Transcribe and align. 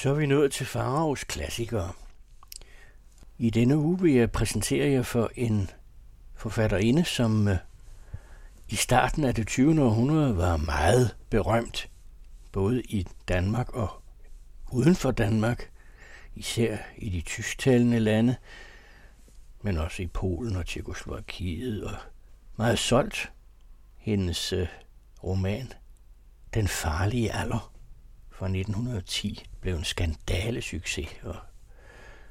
Så 0.00 0.10
er 0.10 0.14
vi 0.14 0.26
nået 0.26 0.52
til 0.52 0.66
Faraos 0.66 1.24
klassikere. 1.24 1.92
I 3.38 3.50
denne 3.50 3.78
uge 3.78 4.00
vil 4.00 4.14
jeg 4.14 4.32
præsentere 4.32 4.90
jer 4.90 5.02
for 5.02 5.30
en 5.36 5.70
forfatterinde, 6.34 7.04
som 7.04 7.48
øh, 7.48 7.56
i 8.68 8.76
starten 8.76 9.24
af 9.24 9.34
det 9.34 9.46
20. 9.46 9.82
århundrede 9.82 10.36
var 10.36 10.56
meget 10.56 11.16
berømt, 11.30 11.90
både 12.52 12.82
i 12.82 13.06
Danmark 13.28 13.74
og 13.74 14.02
uden 14.72 14.94
for 14.94 15.10
Danmark, 15.10 15.70
især 16.34 16.76
i 16.96 17.08
de 17.08 17.20
tysktalende 17.20 17.98
lande, 17.98 18.36
men 19.62 19.78
også 19.78 20.02
i 20.02 20.06
Polen 20.06 20.56
og 20.56 20.66
Tjekoslovakiet, 20.66 21.84
og 21.84 21.96
meget 22.56 22.78
solgt 22.78 23.32
hendes 23.96 24.52
øh, 24.52 24.68
roman 25.24 25.72
Den 26.54 26.68
farlige 26.68 27.32
alder 27.32 27.79
fra 28.40 28.46
1910 28.46 29.44
blev 29.60 29.74
en 29.74 29.84
skandale 29.84 30.62
succes 30.62 31.08
og 31.22 31.36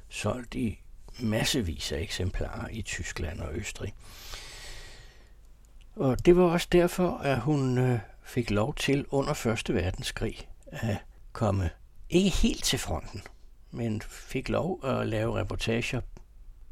solgt 0.08 0.54
i 0.54 0.80
massevis 1.20 1.92
af 1.92 2.00
eksemplarer 2.00 2.68
i 2.68 2.82
Tyskland 2.82 3.40
og 3.40 3.54
Østrig. 3.54 3.94
Og 5.96 6.26
det 6.26 6.36
var 6.36 6.42
også 6.42 6.68
derfor, 6.72 7.18
at 7.18 7.40
hun 7.40 7.78
øh, 7.78 7.98
fik 8.22 8.50
lov 8.50 8.74
til 8.74 9.06
under 9.10 9.34
Første 9.34 9.74
Verdenskrig 9.74 10.48
at 10.66 10.96
komme 11.32 11.70
ikke 12.08 12.30
helt 12.30 12.64
til 12.64 12.78
fronten, 12.78 13.22
men 13.70 14.02
fik 14.02 14.48
lov 14.48 14.84
at 14.84 15.08
lave 15.08 15.38
reportager 15.38 16.00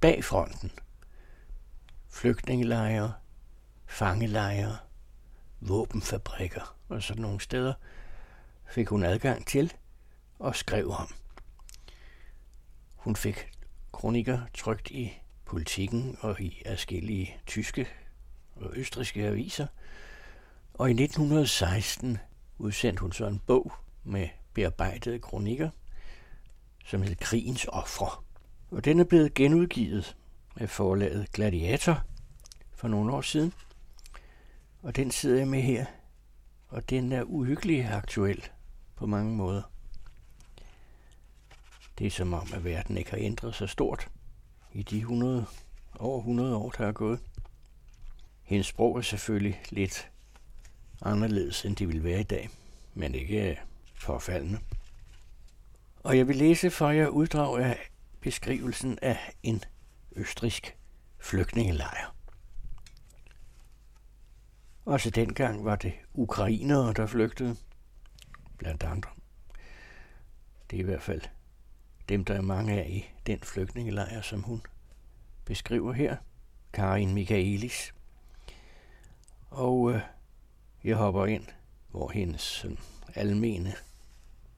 bag 0.01 0.25
fronten. 0.25 0.71
Flygtningelejre, 2.11 3.13
fangelejre, 3.87 4.77
våbenfabrikker 5.61 6.77
og 6.89 7.03
sådan 7.03 7.23
nogle 7.23 7.41
steder 7.41 7.75
fik 8.69 8.89
hun 8.89 9.03
adgang 9.03 9.47
til 9.47 9.73
og 10.39 10.57
skrev 10.57 10.91
om. 10.91 11.15
Hun 12.97 13.17
fik 13.17 13.51
kronikker 13.93 14.41
trygt 14.55 14.91
i 14.91 15.21
politikken 15.45 16.17
og 16.21 16.41
i 16.41 16.63
forskellige 16.67 17.37
tyske 17.47 17.89
og 18.57 18.77
østriske 18.77 19.27
aviser, 19.27 19.67
og 20.75 20.89
i 20.89 20.93
1916 20.93 22.19
udsendte 22.59 23.01
hun 23.01 23.13
så 23.13 23.27
en 23.27 23.43
bog 23.47 23.73
med 24.05 24.29
bearbejdede 24.55 25.19
kronikker, 25.19 25.71
som 26.85 27.03
hed 27.03 27.17
Krigens 27.17 27.67
Ofre. 27.69 28.23
Og 28.71 28.85
den 28.85 29.01
er 29.01 29.05
blevet 29.05 29.35
genudgivet 29.35 30.17
af 30.57 30.71
forlaget 30.71 31.33
Gladiator 31.33 32.03
for 32.75 32.89
nogle 32.89 33.13
år 33.13 33.21
siden. 33.21 33.53
Og 34.83 34.97
den 34.97 35.11
sidder 35.11 35.39
jeg 35.39 35.49
med 35.49 35.63
her, 35.63 35.87
og 36.69 36.91
den 36.91 37.13
er 37.13 37.23
uhyggelig 37.23 37.85
aktuel 37.85 38.49
på 38.99 39.07
mange 39.07 39.37
måder. 39.37 39.63
Det 41.99 42.07
er 42.07 42.11
som 42.11 42.35
om, 42.35 42.49
at 42.55 42.65
verden 42.65 42.97
ikke 42.99 43.11
har 43.11 43.19
ændret 43.19 43.55
sig 43.55 43.69
stort 43.69 44.09
i 44.73 44.83
de 44.83 44.99
100, 44.99 45.47
over 45.99 46.19
100 46.19 46.57
år, 46.57 46.71
der 46.71 46.87
er 46.87 46.93
gået. 46.93 47.21
Hendes 48.43 48.67
sprog 48.67 48.97
er 48.97 49.03
selvfølgelig 49.03 49.63
lidt 49.71 50.11
anderledes, 51.03 51.65
end 51.65 51.77
det 51.77 51.89
ville 51.89 52.05
være 52.05 52.21
i 52.21 52.25
dag, 52.25 52.49
men 52.95 53.15
ikke 53.15 53.51
øh, 53.51 53.57
forfaldende. 53.95 54.59
Og 56.03 56.19
jeg 56.19 56.29
vil 56.29 56.37
læse 56.37 56.71
for 56.71 56.91
jer 56.91 57.07
uddrag 57.09 57.59
af 57.59 57.91
beskrivelsen 58.21 58.99
af 59.03 59.19
en 59.43 59.65
østrisk 60.17 60.77
flygtningelejr. 61.19 62.15
Også 64.85 65.11
dengang 65.11 65.65
var 65.65 65.77
det 65.77 65.93
ukrainere, 66.15 66.93
der 66.93 67.07
flygtede, 67.07 67.57
blandt 68.59 68.83
andre. 68.83 69.11
Det 70.71 70.77
er 70.77 70.81
i 70.81 70.85
hvert 70.85 71.03
fald 71.03 71.21
dem, 72.09 72.25
der 72.25 72.35
er 72.35 72.41
mange 72.41 72.83
af 72.83 72.89
i 72.89 73.05
den 73.27 73.39
flygtningelejr, 73.41 74.21
som 74.21 74.43
hun 74.43 74.63
beskriver 75.45 75.93
her. 75.93 76.17
Karin 76.73 77.15
Michaelis. 77.15 77.95
Og 79.51 79.93
øh, 79.93 80.01
jeg 80.85 80.97
hopper 80.97 81.27
ind, 81.27 81.45
hvor 81.91 82.11
hendes 82.11 82.65
øh, 82.65 82.77
almene 83.15 83.75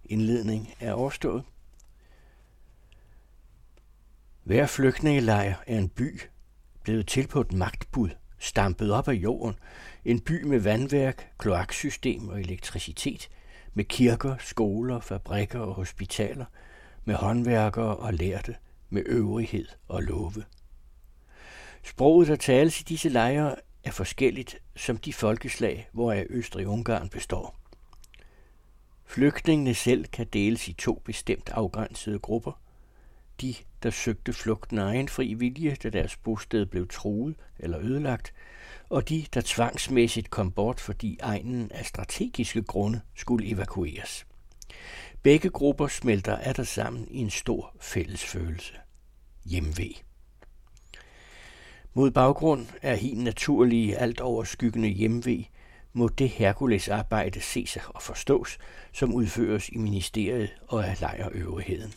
indledning 0.04 0.74
er 0.80 0.92
overstået. 0.92 1.44
Hver 4.42 4.66
flygtningelejr 4.66 5.54
er 5.66 5.78
en 5.78 5.88
by, 5.88 6.20
blevet 6.82 7.06
til 7.06 7.26
på 7.26 7.40
et 7.40 7.52
magtbud, 7.52 8.10
stampet 8.38 8.92
op 8.92 9.08
af 9.08 9.12
jorden. 9.12 9.54
En 10.04 10.20
by 10.20 10.42
med 10.42 10.60
vandværk, 10.60 11.32
kloaksystem 11.38 12.28
og 12.28 12.40
elektricitet, 12.40 13.28
med 13.74 13.84
kirker, 13.84 14.36
skoler, 14.38 15.00
fabrikker 15.00 15.58
og 15.58 15.74
hospitaler, 15.74 16.44
med 17.04 17.14
håndværkere 17.14 17.96
og 17.96 18.14
lærte, 18.14 18.56
med 18.90 19.02
øvrighed 19.06 19.66
og 19.88 20.02
love. 20.02 20.44
Sproget, 21.82 22.28
der 22.28 22.36
tales 22.36 22.80
i 22.80 22.84
disse 22.84 23.08
lejre, 23.08 23.54
er 23.84 23.90
forskelligt 23.90 24.58
som 24.76 24.96
de 24.96 25.12
folkeslag, 25.12 25.88
hvoraf 25.92 26.26
Østrig-Ungarn 26.30 27.08
består. 27.08 27.56
Flygtningene 29.04 29.74
selv 29.74 30.04
kan 30.04 30.26
deles 30.32 30.68
i 30.68 30.72
to 30.72 31.02
bestemt 31.04 31.48
afgrænsede 31.48 32.18
grupper. 32.18 32.60
De, 33.40 33.54
der 33.82 33.90
søgte 33.90 34.32
flugten 34.32 34.78
af 34.78 34.84
egen 34.84 35.08
fri 35.08 35.34
vilje, 35.34 35.76
da 35.82 35.90
deres 35.90 36.16
bosted 36.16 36.66
blev 36.66 36.88
truet 36.88 37.34
eller 37.58 37.80
ødelagt, 37.80 38.34
og 38.90 39.08
de, 39.08 39.24
der 39.34 39.42
tvangsmæssigt 39.44 40.30
kom 40.30 40.52
bort, 40.52 40.80
fordi 40.80 41.18
egnen 41.22 41.72
af 41.72 41.86
strategiske 41.86 42.62
grunde 42.62 43.00
skulle 43.14 43.48
evakueres. 43.48 44.26
Begge 45.22 45.50
grupper 45.50 45.88
smelter 45.88 46.36
af 46.36 46.54
der 46.54 46.62
sammen 46.62 47.06
i 47.10 47.18
en 47.18 47.30
stor 47.30 47.76
fælles 47.80 48.24
følelse. 48.24 48.74
Hjemvej. 49.44 49.92
Mod 51.94 52.10
baggrund 52.10 52.66
af 52.82 52.98
helt 52.98 53.18
naturlige, 53.18 53.96
alt 53.96 54.20
overskyggende 54.20 54.88
hjemvej, 54.88 55.44
må 55.92 56.08
det 56.08 56.28
Herkules-arbejde 56.28 57.40
ses 57.40 57.78
og 57.88 58.02
forstås, 58.02 58.58
som 58.92 59.14
udføres 59.14 59.68
i 59.68 59.78
ministeriet 59.78 60.50
og 60.68 60.88
af 60.88 61.00
lejrøvrigheden. 61.00 61.94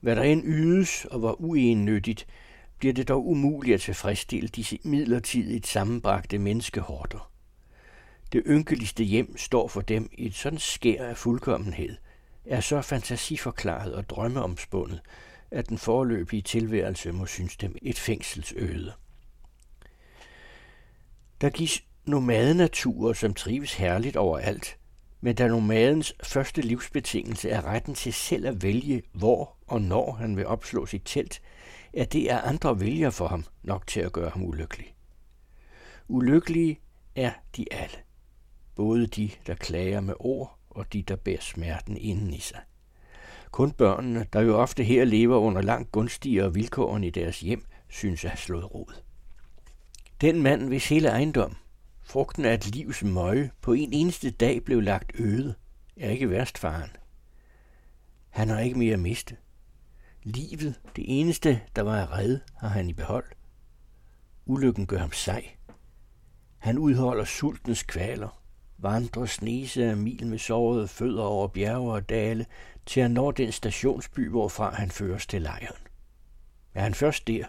Hvad 0.00 0.16
der 0.16 0.22
end 0.22 0.42
ydes 0.44 1.04
og 1.04 1.22
var 1.22 1.40
uennyttigt, 1.40 2.26
bliver 2.78 2.94
det 2.94 3.08
dog 3.08 3.26
umuligt 3.26 3.74
at 3.74 3.80
tilfredsstille 3.80 4.48
disse 4.48 4.78
midlertidigt 4.82 5.66
sammenbragte 5.66 6.38
menneskehorder. 6.38 7.30
Det 8.32 8.42
ynkeligste 8.46 9.04
hjem 9.04 9.36
står 9.36 9.68
for 9.68 9.80
dem 9.80 10.10
i 10.12 10.26
et 10.26 10.34
sådan 10.34 10.58
skær 10.58 11.04
af 11.04 11.16
fuldkommenhed, 11.16 11.96
er 12.44 12.60
så 12.60 12.82
fantasiforklaret 12.82 13.94
og 13.94 14.08
drømmeomspundet, 14.08 15.00
at 15.50 15.68
den 15.68 15.78
forløbige 15.78 16.42
tilværelse 16.42 17.12
må 17.12 17.26
synes 17.26 17.56
dem 17.56 17.76
et 17.82 17.98
fængselsøde. 17.98 18.92
Der 21.40 21.50
gives 21.50 21.84
nomadenaturer, 22.04 23.12
som 23.12 23.34
trives 23.34 23.74
herligt 23.74 24.16
overalt, 24.16 24.78
men 25.20 25.34
da 25.34 25.48
nomadens 25.48 26.14
første 26.22 26.62
livsbetingelse 26.62 27.50
er 27.50 27.64
retten 27.64 27.94
til 27.94 28.12
selv 28.12 28.46
at 28.46 28.62
vælge, 28.62 29.02
hvor 29.12 29.56
og 29.66 29.82
når 29.82 30.12
han 30.12 30.36
vil 30.36 30.46
opslå 30.46 30.86
sit 30.86 31.02
telt, 31.04 31.40
er 32.00 32.04
det 32.04 32.30
er 32.30 32.40
andre 32.40 32.80
vælger 32.80 33.10
for 33.10 33.28
ham 33.28 33.44
nok 33.62 33.86
til 33.86 34.00
at 34.00 34.12
gøre 34.12 34.30
ham 34.30 34.44
ulykkelig. 34.44 34.94
Ulykkelige 36.08 36.80
er 37.14 37.32
de 37.56 37.64
alle, 37.70 37.96
både 38.74 39.06
de, 39.06 39.30
der 39.46 39.54
klager 39.54 40.00
med 40.00 40.14
ord, 40.18 40.58
og 40.70 40.92
de, 40.92 41.02
der 41.02 41.16
bærer 41.16 41.40
smerten 41.40 41.96
inden 41.96 42.34
i 42.34 42.40
sig. 42.40 42.60
Kun 43.50 43.70
børnene, 43.70 44.26
der 44.32 44.40
jo 44.40 44.58
ofte 44.58 44.84
her 44.84 45.04
lever 45.04 45.36
under 45.36 45.62
langt 45.62 45.92
gunstigere 45.92 46.54
vilkår 46.54 46.96
end 46.96 47.04
i 47.04 47.10
deres 47.10 47.40
hjem, 47.40 47.64
synes 47.88 48.24
at 48.24 48.30
have 48.30 48.38
slået 48.38 48.74
rod. 48.74 49.02
Den 50.20 50.42
mand, 50.42 50.68
hvis 50.68 50.88
hele 50.88 51.08
ejendom, 51.08 51.56
frugten 52.02 52.44
af 52.44 52.54
et 52.54 52.66
livs 52.66 53.02
møje, 53.02 53.50
på 53.60 53.72
en 53.72 53.92
eneste 53.92 54.30
dag 54.30 54.64
blev 54.64 54.80
lagt 54.80 55.12
øde, 55.14 55.54
er 55.96 56.10
ikke 56.10 56.30
værst 56.30 56.58
faren. 56.58 56.90
Han 58.30 58.48
har 58.48 58.60
ikke 58.60 58.78
mere 58.78 58.92
at 58.92 59.00
miste. 59.00 59.36
Livet, 60.22 60.80
det 60.96 61.04
eneste, 61.20 61.60
der 61.76 61.82
var 61.82 62.02
at 62.02 62.10
redde, 62.10 62.40
har 62.56 62.68
han 62.68 62.90
i 62.90 62.92
behold. 62.92 63.24
Ulykken 64.46 64.86
gør 64.86 64.98
ham 64.98 65.12
sej. 65.12 65.48
Han 66.58 66.78
udholder 66.78 67.24
sultens 67.24 67.82
kvaler, 67.82 68.42
vandrer 68.78 69.26
snese 69.26 69.84
af 69.84 69.96
mil 69.96 70.26
med 70.26 70.38
sårede 70.38 70.88
fødder 70.88 71.22
over 71.22 71.48
bjerge 71.48 71.92
og 71.92 72.08
dale, 72.08 72.46
til 72.86 73.02
han 73.02 73.10
når 73.10 73.30
den 73.30 73.52
stationsby, 73.52 74.28
hvorfra 74.28 74.74
han 74.74 74.90
føres 74.90 75.26
til 75.26 75.42
lejren. 75.42 75.82
Er 76.74 76.82
han 76.82 76.94
først 76.94 77.26
der, 77.26 77.44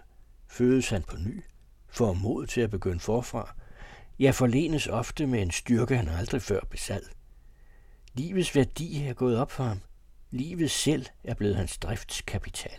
fødes 0.47 0.89
han 0.89 1.03
på 1.03 1.17
ny, 1.17 1.43
får 1.87 2.13
mod 2.13 2.47
til 2.47 2.61
at 2.61 2.69
begynde 2.69 2.99
forfra, 2.99 3.55
ja 4.19 4.31
forlenes 4.31 4.87
ofte 4.87 5.27
med 5.27 5.41
en 5.41 5.51
styrke, 5.51 5.97
han 5.97 6.07
aldrig 6.07 6.41
før 6.41 6.59
besad. 6.69 7.01
Livets 8.13 8.55
værdi 8.55 9.07
er 9.07 9.13
gået 9.13 9.37
op 9.37 9.51
for 9.51 9.63
ham. 9.63 9.81
Livet 10.31 10.71
selv 10.71 11.05
er 11.23 11.33
blevet 11.33 11.55
hans 11.55 11.77
driftskapital. 11.77 12.77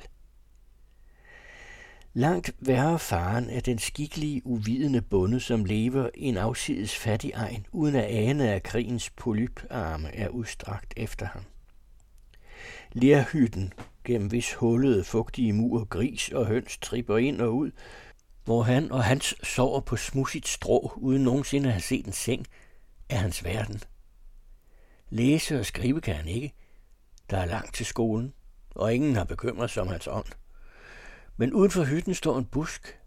Langt 2.13 2.55
værre 2.61 2.99
faren 2.99 3.51
er 3.51 3.61
den 3.61 3.79
skikkelige, 3.79 4.47
uvidende 4.47 5.03
bonde, 5.03 5.41
som 5.41 5.65
lever 5.65 6.11
i 6.15 6.25
en 6.25 6.37
afsides 6.37 6.97
fattig 6.97 7.33
egen, 7.35 7.67
uden 7.73 7.95
at 7.95 8.05
ane, 8.05 8.53
at 8.53 8.63
krigens 8.63 9.11
polyparme 9.11 10.15
er 10.15 10.29
udstrakt 10.29 10.95
efter 10.97 11.27
ham. 11.27 11.43
Lærhytten, 12.93 13.73
gennem 14.05 14.29
hvis 14.29 14.55
hullede, 14.55 15.05
fugtige 15.05 15.53
mur, 15.53 15.85
gris 15.85 16.29
og 16.29 16.47
høns 16.47 16.79
tripper 16.79 17.17
ind 17.17 17.41
og 17.41 17.57
ud, 17.57 17.71
hvor 18.45 18.63
han 18.63 18.93
og 18.93 19.05
hans 19.05 19.35
sover 19.43 19.81
på 19.81 19.97
smudsigt 19.97 20.49
strå, 20.49 20.93
uden 20.97 21.23
nogensinde 21.23 21.69
at 21.69 21.73
have 21.73 21.83
set 21.83 22.07
en 22.07 22.13
seng, 22.13 22.47
er 23.09 23.17
hans 23.17 23.45
verden. 23.45 23.81
Læse 25.09 25.61
og 25.61 25.67
skrive 25.67 26.01
kan 26.01 26.15
han 26.15 26.29
ikke. 26.29 26.55
Der 27.31 27.39
er 27.39 27.47
langt 27.47 27.75
til 27.75 27.87
skolen, 27.87 28.35
og 28.75 28.95
ingen 28.95 29.17
har 29.17 29.25
bekymret 29.25 29.71
sig 29.71 29.83
om 29.83 29.89
hans 29.89 30.07
ånd. 30.07 30.33
Men 31.37 31.53
uden 31.53 31.71
for 31.71 31.85
hytten 31.85 32.15
står 32.15 32.39
en 32.39 32.45
busk, 32.45 32.99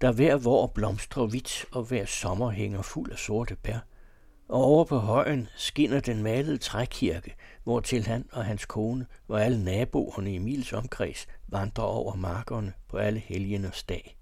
der 0.00 0.12
hver 0.12 0.36
vor 0.36 0.66
blomstrer 0.66 1.26
hvidt 1.26 1.64
og 1.72 1.82
hver 1.82 2.06
sommer 2.06 2.50
hænger 2.50 2.82
fuld 2.82 3.12
af 3.12 3.18
sorte 3.18 3.56
bær. 3.56 3.78
Og 4.48 4.64
over 4.64 4.84
på 4.84 4.98
højen 4.98 5.48
skinner 5.56 6.00
den 6.00 6.22
malede 6.22 6.58
trækirke, 6.58 7.34
hvor 7.64 7.80
til 7.80 8.06
han 8.06 8.28
og 8.32 8.44
hans 8.44 8.66
kone 8.66 9.06
og 9.28 9.44
alle 9.44 9.64
naboerne 9.64 10.34
i 10.34 10.38
Mils 10.38 10.72
omkreds 10.72 11.26
vandrer 11.48 11.84
over 11.84 12.14
markerne 12.14 12.72
på 12.88 12.96
alle 12.96 13.20
helgeners 13.20 13.82
dag. 13.82 14.18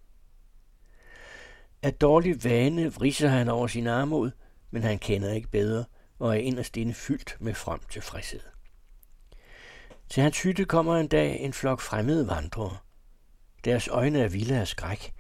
Af 1.82 1.94
dårlig 1.94 2.44
vane 2.44 2.92
vriser 2.92 3.28
han 3.28 3.48
over 3.48 3.66
sin 3.66 3.86
armod, 3.86 4.30
men 4.70 4.82
han 4.82 4.98
kender 4.98 5.32
ikke 5.32 5.48
bedre 5.48 5.84
og 6.18 6.28
er 6.36 6.40
inderst 6.40 6.76
inde 6.76 6.94
fyldt 6.94 7.36
med 7.40 7.54
frem 7.54 7.80
tilfredshed. 7.90 8.40
Til 10.10 10.22
hans 10.22 10.42
hytte 10.42 10.64
kommer 10.64 10.96
en 10.96 11.08
dag 11.08 11.40
en 11.40 11.52
flok 11.52 11.80
fremmede 11.80 12.28
vandrere. 12.28 12.76
Deres 13.64 13.88
øjne 13.88 14.18
er 14.18 14.28
vilde 14.28 14.58
af 14.58 14.68
skræk. 14.68 15.12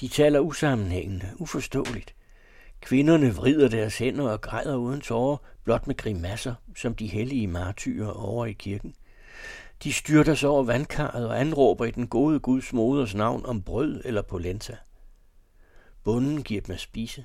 De 0.00 0.08
taler 0.08 0.40
usammenhængende, 0.40 1.30
uforståeligt. 1.36 2.14
Kvinderne 2.80 3.34
vrider 3.34 3.68
deres 3.68 3.98
hænder 3.98 4.30
og 4.30 4.40
græder 4.40 4.76
uden 4.76 5.00
tårer, 5.00 5.36
blot 5.64 5.86
med 5.86 5.96
grimasser, 5.96 6.54
som 6.76 6.94
de 6.94 7.06
hellige 7.06 7.46
martyrer 7.46 8.10
over 8.10 8.46
i 8.46 8.52
kirken. 8.52 8.94
De 9.82 9.92
styrter 9.92 10.34
sig 10.34 10.48
over 10.48 10.62
vandkarret 10.62 11.28
og 11.28 11.40
anråber 11.40 11.84
i 11.84 11.90
den 11.90 12.08
gode 12.08 12.40
Guds 12.40 12.72
moders 12.72 13.14
navn 13.14 13.46
om 13.46 13.62
brød 13.62 14.02
eller 14.04 14.22
polenta. 14.22 14.76
Bunden 16.04 16.42
giver 16.42 16.60
dem 16.60 16.74
at 16.74 16.80
spise. 16.80 17.24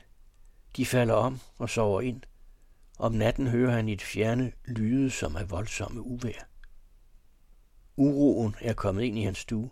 De 0.78 0.86
falder 0.86 1.14
om 1.14 1.40
og 1.58 1.70
sover 1.70 2.02
ind. 2.02 2.22
Om 3.00 3.12
natten 3.12 3.48
hører 3.48 3.72
han 3.72 3.90
i 3.90 3.94
et 3.94 4.02
fjerne 4.02 4.52
lyde, 4.66 5.10
som 5.10 5.36
af 5.36 5.52
voldsomme 5.52 6.02
uvær. 6.02 6.55
Uroen 7.98 8.56
er 8.62 8.74
kommet 8.74 9.04
ind 9.04 9.18
i 9.18 9.24
hans 9.24 9.38
stue. 9.38 9.70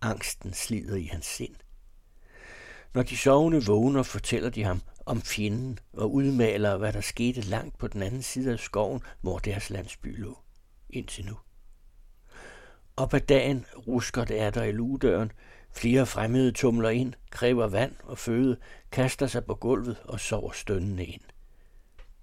Angsten 0.00 0.52
slider 0.52 0.96
i 0.96 1.04
hans 1.04 1.26
sind. 1.26 1.54
Når 2.94 3.02
de 3.02 3.16
sovende 3.16 3.66
vågner, 3.66 4.02
fortæller 4.02 4.50
de 4.50 4.64
ham 4.64 4.82
om 5.06 5.22
fjenden 5.22 5.78
og 5.92 6.14
udmaler, 6.14 6.76
hvad 6.76 6.92
der 6.92 7.00
skete 7.00 7.40
langt 7.40 7.78
på 7.78 7.88
den 7.88 8.02
anden 8.02 8.22
side 8.22 8.52
af 8.52 8.58
skoven, 8.58 9.00
hvor 9.20 9.38
deres 9.38 9.70
landsby 9.70 10.20
lå, 10.20 10.38
indtil 10.90 11.26
nu. 11.26 11.36
Op 12.96 13.14
ad 13.14 13.20
dagen 13.20 13.66
rusker 13.86 14.24
det 14.24 14.40
er 14.40 14.50
der 14.50 14.62
i 14.62 14.72
lugedøren. 14.72 15.32
Flere 15.72 16.06
fremmede 16.06 16.52
tumler 16.52 16.90
ind, 16.90 17.14
kræver 17.30 17.66
vand 17.66 17.94
og 18.02 18.18
føde, 18.18 18.56
kaster 18.90 19.26
sig 19.26 19.44
på 19.44 19.54
gulvet 19.54 19.96
og 20.04 20.20
sover 20.20 20.52
stønnende 20.52 21.04
ind. 21.04 21.22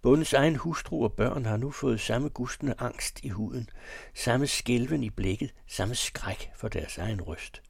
Bondens 0.01 0.33
egen 0.33 0.55
hustru 0.55 1.03
og 1.03 1.13
børn 1.13 1.45
har 1.45 1.57
nu 1.57 1.71
fået 1.71 1.99
samme 1.99 2.29
gustende 2.29 2.73
angst 2.77 3.19
i 3.23 3.29
huden, 3.29 3.69
samme 4.15 4.47
skælven 4.47 5.03
i 5.03 5.09
blikket, 5.09 5.53
samme 5.67 5.95
skræk 5.95 6.51
for 6.55 6.67
deres 6.67 6.97
egen 6.97 7.21
røst. 7.21 7.61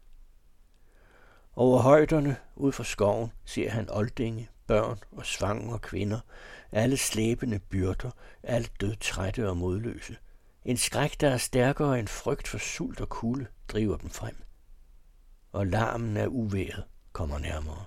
Over 1.56 1.82
højderne 1.82 2.36
ud 2.56 2.72
for 2.72 2.84
skoven 2.84 3.32
ser 3.46 3.70
han 3.70 3.90
oldinge, 3.90 4.50
børn 4.68 5.00
og 5.12 5.26
svang 5.26 5.74
og 5.74 5.82
kvinder, 5.82 6.20
alle 6.72 6.98
slæbende 6.98 7.60
byrder, 7.60 8.12
alt 8.44 8.82
død 8.82 8.96
trætte 8.96 9.50
og 9.50 9.58
modløse. 9.58 10.18
En 10.66 10.78
skræk, 10.78 11.22
der 11.22 11.30
er 11.30 11.38
stærkere 11.38 12.00
end 12.00 12.08
frygt 12.08 12.48
for 12.48 12.58
sult 12.58 13.02
og 13.02 13.10
kulde, 13.10 13.46
driver 13.68 13.98
dem 13.98 14.10
frem. 14.10 14.36
Og 15.52 15.68
larmen 15.68 16.18
af 16.18 16.28
uværet 16.28 16.84
kommer 17.14 17.40
nærmere. 17.40 17.86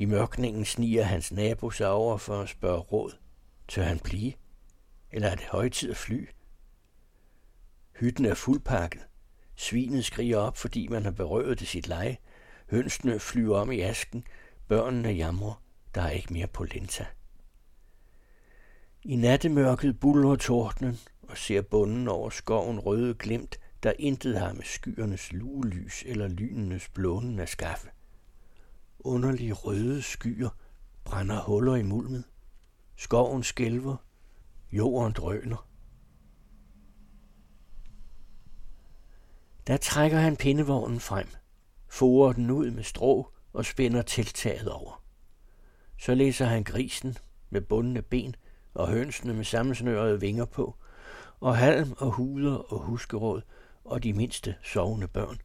I 0.00 0.04
mørkningen 0.04 0.64
sniger 0.64 1.02
hans 1.02 1.32
nabo 1.32 1.70
sig 1.70 1.90
over 1.90 2.16
for 2.16 2.40
at 2.40 2.48
spørge 2.48 2.80
råd. 2.80 3.12
Tør 3.68 3.82
han 3.82 3.98
blive? 3.98 4.32
Eller 5.10 5.28
er 5.28 5.34
det 5.34 5.44
højtid 5.44 5.90
at 5.90 5.96
fly? 5.96 6.28
Hytten 7.98 8.24
er 8.24 8.34
fuldpakket. 8.34 9.00
Svinet 9.56 10.04
skriger 10.04 10.38
op, 10.38 10.56
fordi 10.56 10.88
man 10.88 11.04
har 11.04 11.10
berøvet 11.10 11.60
det 11.60 11.68
sit 11.68 11.88
leje. 11.88 12.16
Hønsene 12.70 13.18
flyver 13.18 13.58
om 13.58 13.70
i 13.70 13.80
asken. 13.80 14.24
Børnene 14.68 15.08
jamrer. 15.08 15.62
Der 15.94 16.02
er 16.02 16.10
ikke 16.10 16.32
mere 16.32 16.46
polenta. 16.46 17.06
I 19.02 19.16
nattemørket 19.16 20.00
buller 20.00 20.36
tordnen 20.36 20.98
og 21.22 21.38
ser 21.38 21.62
bunden 21.62 22.08
over 22.08 22.30
skoven 22.30 22.78
røde 22.78 23.14
glimt, 23.14 23.60
der 23.82 23.92
intet 23.98 24.38
har 24.38 24.52
med 24.52 24.64
skyernes 24.64 25.32
lugelys 25.32 26.02
eller 26.06 26.28
lynenes 26.28 26.88
blånen 26.88 27.38
at 27.38 27.48
skaffe. 27.48 27.88
Underlige 29.04 29.52
røde 29.52 30.02
skyer 30.02 30.48
brænder 31.04 31.40
huller 31.42 31.76
i 31.76 31.82
mulmet. 31.82 32.24
Skoven 32.96 33.42
skælver. 33.42 33.96
Jorden 34.72 35.12
drøner. 35.12 35.66
Der 39.66 39.76
trækker 39.76 40.18
han 40.18 40.36
pindevognen 40.36 41.00
frem, 41.00 41.28
forer 41.88 42.32
den 42.32 42.50
ud 42.50 42.70
med 42.70 42.82
strå 42.82 43.32
og 43.52 43.64
spænder 43.64 44.02
tiltaget 44.02 44.68
over. 44.68 45.02
Så 45.98 46.14
læser 46.14 46.46
han 46.46 46.64
grisen 46.64 47.16
med 47.50 47.60
bundne 47.60 48.02
ben 48.02 48.34
og 48.74 48.88
hønsene 48.88 49.34
med 49.34 49.44
sammensnørede 49.44 50.20
vinger 50.20 50.44
på, 50.44 50.76
og 51.40 51.56
halm 51.56 51.92
og 51.98 52.10
huder 52.10 52.72
og 52.72 52.78
huskeråd 52.78 53.42
og 53.84 54.02
de 54.02 54.12
mindste 54.12 54.54
sovende 54.62 55.08
børn, 55.08 55.40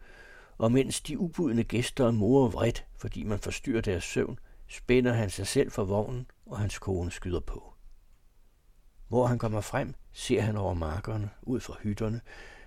og 0.58 0.72
mens 0.72 1.02
de 1.02 1.20
ubudne 1.20 1.64
gæster 1.64 2.12
morer 2.12 2.50
vredt, 2.50 2.86
fordi 2.98 3.24
man 3.24 3.40
forstyrrer 3.40 3.82
deres 3.82 4.04
søvn, 4.04 4.40
spænder 4.68 5.14
han 5.14 5.30
sig 5.30 5.48
selv 5.48 5.72
for 5.72 5.84
vognen, 5.84 6.28
og 6.46 6.60
hans 6.60 6.80
kone 6.80 7.12
skyder 7.12 7.40
på. 7.40 7.74
Hvor 9.08 9.28
han 9.28 9.40
kommer 9.40 9.62
frem, 9.62 9.94
ser 10.12 10.42
han 10.42 10.58
over 10.58 10.74
markerne, 10.74 11.30
ud 11.42 11.60
fra 11.60 11.76
hytterne, 11.84 12.22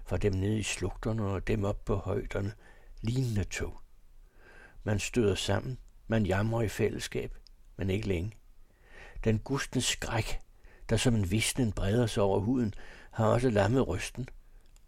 fra 0.05 0.17
dem 0.17 0.33
nede 0.33 0.59
i 0.59 0.63
slugterne 0.63 1.25
og 1.25 1.47
dem 1.47 1.65
op 1.65 1.85
på 1.85 1.97
højderne, 1.97 2.53
lignende 3.03 3.45
tog. 3.45 3.81
Man 4.85 4.99
støder 4.99 5.35
sammen, 5.35 5.79
man 6.07 6.27
jamrer 6.27 6.63
i 6.63 6.69
fællesskab, 6.69 7.37
men 7.77 7.91
ikke 7.91 8.09
længe. 8.09 8.33
Den 9.25 9.39
gustens 9.39 9.85
skræk, 9.85 10.41
der 10.89 10.97
som 10.97 11.15
en 11.15 11.31
visnen 11.31 11.73
breder 11.73 12.07
sig 12.07 12.23
over 12.23 12.41
huden, 12.41 12.75
har 13.11 13.27
også 13.27 13.51
lammet 13.51 13.89
rysten. 13.89 14.29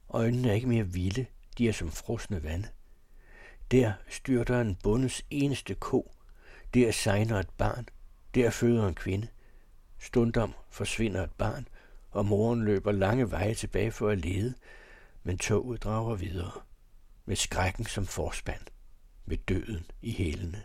Øjnene 0.09 0.49
er 0.49 0.53
ikke 0.53 0.69
mere 0.69 0.85
vilde, 0.85 1.27
de 1.59 1.69
er 1.69 1.73
som 1.73 1.91
frosne 1.91 2.43
vande. 2.43 2.69
Der 3.71 3.93
styrter 4.09 4.61
en 4.61 4.77
bondes 4.83 5.23
eneste 5.31 5.75
ko. 5.75 6.13
Der 6.75 6.91
sejner 6.91 7.39
et 7.39 7.51
barn. 7.51 7.89
Der 8.35 8.51
føder 8.51 8.89
en 8.89 8.95
kvinde. 8.95 9.29
Stundom 9.99 10.55
forsvinder 10.71 11.25
et 11.25 11.33
barn, 11.39 11.69
og 12.11 12.27
moren 12.27 12.65
løber 12.65 12.93
lange 12.93 13.31
veje 13.31 13.55
tilbage 13.55 13.93
for 13.93 14.09
at 14.09 14.19
lede, 14.19 14.55
men 15.23 15.39
toget 15.39 15.83
drager 15.83 16.15
videre, 16.15 16.61
med 17.25 17.37
skrækken 17.37 17.87
som 17.87 18.07
forspand, 18.07 18.63
med 19.27 19.37
døden 19.37 19.87
i 20.03 20.13
hælene. 20.13 20.63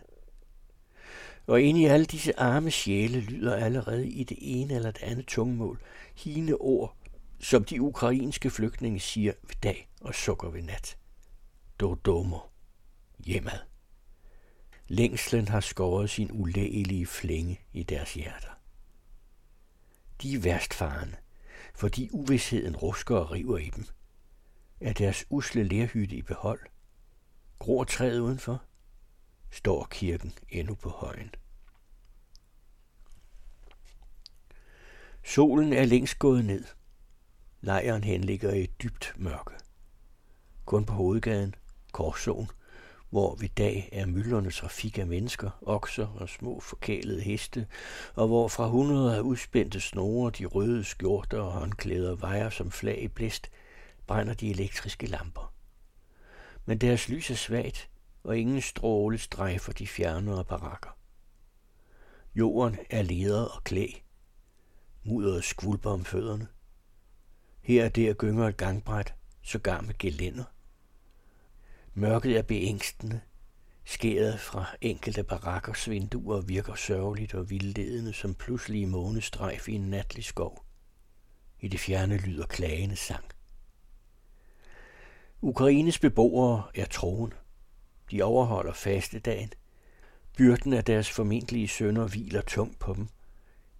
Og 1.46 1.60
ind 1.62 1.78
i 1.78 1.84
alle 1.84 2.06
disse 2.06 2.38
arme 2.38 2.70
sjæle 2.70 3.20
lyder 3.20 3.56
allerede 3.56 4.08
i 4.08 4.24
det 4.24 4.38
ene 4.40 4.74
eller 4.74 4.90
det 4.90 5.02
andet 5.02 5.26
tungmål 5.26 5.80
hine 6.14 6.54
ord, 6.54 6.96
som 7.40 7.64
de 7.64 7.82
ukrainske 7.82 8.50
flygtninge 8.50 9.00
siger 9.00 9.32
ved 9.42 9.56
dag 9.62 9.88
og 10.00 10.14
sukker 10.14 10.50
ved 10.50 10.62
nat. 10.62 10.96
Dodomo 11.80 12.38
hjemad. 13.18 13.58
Længslen 14.88 15.48
har 15.48 15.60
skåret 15.60 16.10
sin 16.10 16.30
ulægelige 16.32 17.06
flænge 17.06 17.60
i 17.72 17.82
deres 17.82 18.14
hjerter. 18.14 18.60
De 20.22 20.34
er 20.34 20.40
værst 20.40 20.74
farende, 20.74 21.16
fordi 21.74 22.08
uvidsheden 22.12 22.76
rusker 22.76 23.16
og 23.16 23.30
river 23.30 23.58
i 23.58 23.70
dem. 23.70 23.84
Er 24.80 24.92
deres 24.92 25.26
usle 25.30 25.64
lærhytte 25.64 26.16
i 26.16 26.22
behold? 26.22 26.60
Gror 27.58 27.84
træet 27.84 28.18
udenfor? 28.18 28.62
Står 29.50 29.86
kirken 29.90 30.32
endnu 30.48 30.74
på 30.74 30.88
højen? 30.88 31.30
Solen 35.24 35.72
er 35.72 35.84
længst 35.84 36.18
gået 36.18 36.44
ned. 36.44 36.64
Lejren 37.60 38.04
henligger 38.04 38.52
i 38.52 38.64
et 38.64 38.82
dybt 38.82 39.12
mørke. 39.16 39.54
Kun 40.64 40.84
på 40.84 40.92
hovedgaden, 40.92 41.54
Korsåen, 41.92 42.50
hvor 43.16 43.34
ved 43.34 43.48
dag 43.48 43.88
er 43.92 44.06
myldrende 44.06 44.50
trafik 44.50 44.98
af 44.98 45.06
mennesker, 45.06 45.50
okser 45.62 46.06
og 46.06 46.28
små 46.28 46.60
forkælede 46.60 47.20
heste, 47.20 47.66
og 48.14 48.26
hvor 48.26 48.48
fra 48.48 48.66
hundreder 48.66 49.16
af 49.16 49.20
udspændte 49.20 49.80
snore 49.80 50.30
de 50.30 50.44
røde 50.44 50.84
skjorter 50.84 51.40
og 51.40 51.52
håndklæder 51.52 52.14
vejer 52.14 52.50
som 52.50 52.70
flag 52.70 53.02
i 53.02 53.08
blæst, 53.08 53.50
brænder 54.06 54.34
de 54.34 54.50
elektriske 54.50 55.06
lamper. 55.06 55.54
Men 56.66 56.78
deres 56.78 57.08
lys 57.08 57.30
er 57.30 57.34
svagt, 57.34 57.90
og 58.24 58.38
ingen 58.38 58.60
stråle 58.60 59.18
strejfer 59.18 59.72
de 59.72 59.86
fjernere 59.86 60.44
barakker. 60.44 60.96
Jorden 62.34 62.78
er 62.90 63.02
leder 63.02 63.44
og 63.44 63.64
klæ. 63.64 63.86
Mudderet 65.04 65.44
skvulper 65.44 65.90
om 65.90 66.04
fødderne. 66.04 66.48
Her 67.60 67.84
og 67.84 67.96
der 67.96 68.14
gynger 68.14 68.48
et 68.48 68.56
gangbræt, 68.56 69.14
sågar 69.42 69.80
med 69.80 69.98
gelænder. 69.98 70.44
Mørket 71.98 72.38
er 72.38 72.42
beængstende. 72.42 73.20
Skæret 73.84 74.40
fra 74.40 74.64
enkelte 74.80 75.24
barakkers 75.24 75.90
vinduer 75.90 76.40
virker 76.40 76.74
sørgeligt 76.74 77.34
og 77.34 77.50
vildledende 77.50 78.12
som 78.12 78.34
pludselige 78.34 78.86
månestrejf 78.86 79.68
i 79.68 79.72
en 79.72 79.90
natlig 79.90 80.24
skov. 80.24 80.64
I 81.60 81.68
det 81.68 81.80
fjerne 81.80 82.16
lyder 82.16 82.46
klagende 82.46 82.96
sang. 82.96 83.24
Ukraines 85.40 85.98
beboere 85.98 86.62
er 86.74 86.84
troende. 86.84 87.36
De 88.10 88.22
overholder 88.22 88.72
fastedagen. 88.72 89.52
Byrden 90.36 90.72
af 90.72 90.84
deres 90.84 91.10
formentlige 91.10 91.68
sønder 91.68 92.06
hviler 92.08 92.42
tungt 92.42 92.78
på 92.78 92.94
dem. 92.94 93.08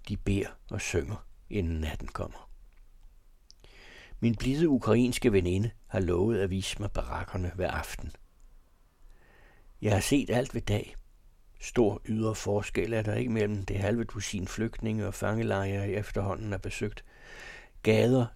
De 0.09 0.17
beder 0.17 0.51
og 0.71 0.81
synger, 0.81 1.27
inden 1.51 1.81
natten 1.81 2.09
kommer. 2.09 2.51
Min 4.21 4.35
blide 4.35 4.69
ukrainske 4.69 5.33
veninde 5.33 5.71
har 5.87 6.01
lovet 6.01 6.39
at 6.39 6.51
vise 6.51 6.77
mig 6.81 6.93
barakkerne 6.93 7.53
hver 7.55 7.71
aften. 7.71 8.13
Jeg 9.83 9.93
har 9.93 10.01
set 10.01 10.31
alt 10.31 10.55
ved 10.55 10.63
dag. 10.63 10.97
Stor 11.61 12.03
ydre 12.07 12.35
forskel 12.35 12.93
er 12.93 13.03
der 13.03 13.15
ikke 13.15 13.31
mellem 13.31 13.65
det 13.65 13.79
halve 13.79 14.05
dusin 14.05 14.49
flygtninge 14.49 15.07
og 15.07 15.15
fangelejre, 15.15 15.81
jeg 15.81 15.91
efterhånden 15.91 16.51
har 16.51 16.59
besøgt. 16.59 17.05
Gader 17.83 18.27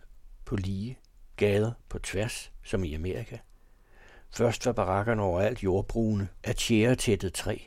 på 0.45 0.57
lige, 0.57 0.99
gader 1.37 1.73
på 1.89 1.99
tværs, 1.99 2.53
som 2.63 2.85
i 2.85 2.95
Amerika. 2.95 3.39
Først 4.31 4.67
var 4.67 4.73
barakkerne 4.73 5.23
overalt 5.23 5.65
jordbrune 5.65 6.29
af 6.45 6.57
tjæretættet 6.57 7.35
træ. 7.35 7.59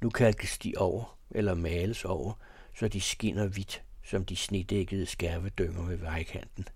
Nu 0.00 0.10
kalkes 0.10 0.58
de 0.58 0.72
over, 0.76 1.18
eller 1.30 1.54
males 1.54 2.04
over, 2.04 2.32
så 2.74 2.88
de 2.88 3.00
skinner 3.00 3.46
hvidt, 3.46 3.82
som 4.04 4.24
de 4.24 4.36
snedækkede 4.36 5.06
skærvedønger 5.06 5.82
ved 5.82 5.96
vejkanten. 5.96 6.68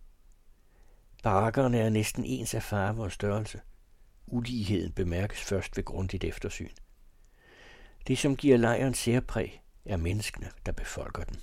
Barakkerne 1.23 1.79
er 1.79 1.91
næsten 1.91 2.25
ens 2.25 2.55
af 2.55 2.63
farve 2.63 3.03
og 3.03 3.13
størrelse. 3.13 3.61
Uligheden 4.27 4.93
bemærkes 4.93 5.41
først 5.41 5.77
ved 5.77 5.85
grundigt 5.85 6.25
eftersyn. 6.25 6.71
Det, 8.07 8.19
som 8.19 8.37
giver 8.37 8.57
lejren 8.57 8.95
særpræg, 8.95 9.63
er 9.85 9.97
menneskene, 9.97 10.51
der 10.67 10.73
befolker 10.73 11.25
den. 11.25 11.37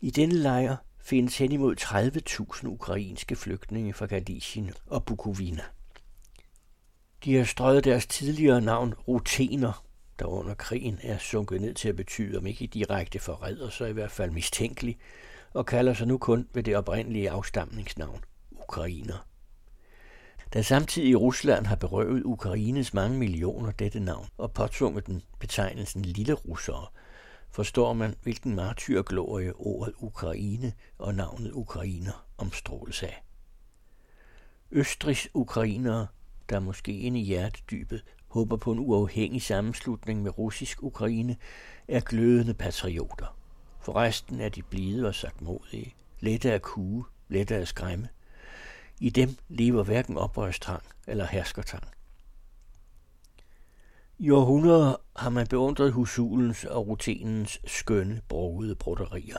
I 0.00 0.10
denne 0.10 0.34
lejr 0.34 0.76
findes 1.00 1.38
hen 1.38 1.52
imod 1.52 1.76
30.000 1.80 2.66
ukrainske 2.66 3.36
flygtninge 3.36 3.92
fra 3.92 4.06
Galicien 4.06 4.72
og 4.86 5.04
Bukovina. 5.04 5.62
De 7.24 7.36
har 7.36 7.44
strøget 7.44 7.84
deres 7.84 8.06
tidligere 8.06 8.60
navn 8.60 8.94
rutener, 8.94 9.84
der 10.18 10.26
under 10.26 10.54
krigen 10.54 10.98
er 11.02 11.18
sunket 11.18 11.60
ned 11.60 11.74
til 11.74 11.88
at 11.88 11.96
betyde, 11.96 12.38
om 12.38 12.46
ikke 12.46 12.66
direkte 12.66 13.18
forræder, 13.18 13.70
så 13.70 13.84
i 13.84 13.92
hvert 13.92 14.10
fald 14.10 14.30
mistænkelig, 14.30 14.98
og 15.56 15.66
kalder 15.66 15.94
sig 15.94 16.06
nu 16.06 16.18
kun 16.18 16.48
ved 16.54 16.62
det 16.62 16.76
oprindelige 16.76 17.30
afstamningsnavn, 17.30 18.24
ukrainer. 18.50 19.26
Da 20.54 20.62
samtidig 20.62 21.20
Rusland 21.20 21.66
har 21.66 21.76
berøvet 21.76 22.22
Ukraines 22.24 22.94
mange 22.94 23.18
millioner 23.18 23.70
dette 23.70 24.00
navn 24.00 24.28
og 24.38 24.52
påtvunget 24.52 25.06
den 25.06 25.22
betegnelsen 25.38 26.02
lille 26.02 26.32
russere, 26.32 26.86
forstår 27.50 27.92
man, 27.92 28.14
hvilken 28.22 28.54
martyrglorie 28.54 29.52
ordet 29.56 29.94
Ukraine 29.98 30.72
og 30.98 31.14
navnet 31.14 31.52
Ukrainer 31.52 32.26
omstråles 32.38 33.02
af. 33.02 33.24
Østrigs 34.70 35.28
ukrainere, 35.34 36.06
der 36.48 36.60
måske 36.60 36.98
inde 36.98 37.20
i 37.20 37.24
hjertedybet 37.24 38.04
håber 38.28 38.56
på 38.56 38.72
en 38.72 38.78
uafhængig 38.78 39.42
sammenslutning 39.42 40.22
med 40.22 40.38
russisk 40.38 40.82
Ukraine, 40.82 41.36
er 41.88 42.00
glødende 42.00 42.54
patrioter. 42.54 43.45
For 43.86 43.96
resten 43.96 44.40
er 44.40 44.48
de 44.48 44.62
blide 44.62 45.06
og 45.06 45.14
sagtmodige, 45.14 45.94
lette 46.20 46.52
at 46.52 46.62
kue, 46.62 47.04
lette 47.28 47.56
at 47.56 47.68
skræmme. 47.68 48.08
I 49.00 49.10
dem 49.10 49.36
lever 49.48 49.82
hverken 49.82 50.18
oprørstrang 50.18 50.82
eller 51.06 51.26
herskertang. 51.26 51.82
I 54.18 54.30
århundreder 54.30 54.96
har 55.16 55.30
man 55.30 55.46
beundret 55.46 55.92
husulens 55.92 56.64
og 56.64 56.88
rutinens 56.88 57.60
skønne, 57.66 58.22
brogede 58.28 58.74
broderier. 58.74 59.38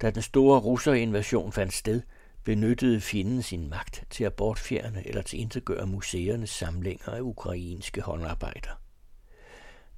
Da 0.00 0.10
den 0.10 0.22
store 0.22 0.60
russerinvasion 0.60 1.52
fandt 1.52 1.72
sted, 1.72 2.02
benyttede 2.44 3.00
fjenden 3.00 3.42
sin 3.42 3.70
magt 3.70 4.04
til 4.10 4.24
at 4.24 4.34
bortfjerne 4.34 5.06
eller 5.06 5.22
til 5.22 5.40
intetgøre 5.40 5.86
museernes 5.86 6.50
samlinger 6.50 7.08
af 7.08 7.20
ukrainske 7.20 8.00
håndarbejder. 8.00 8.80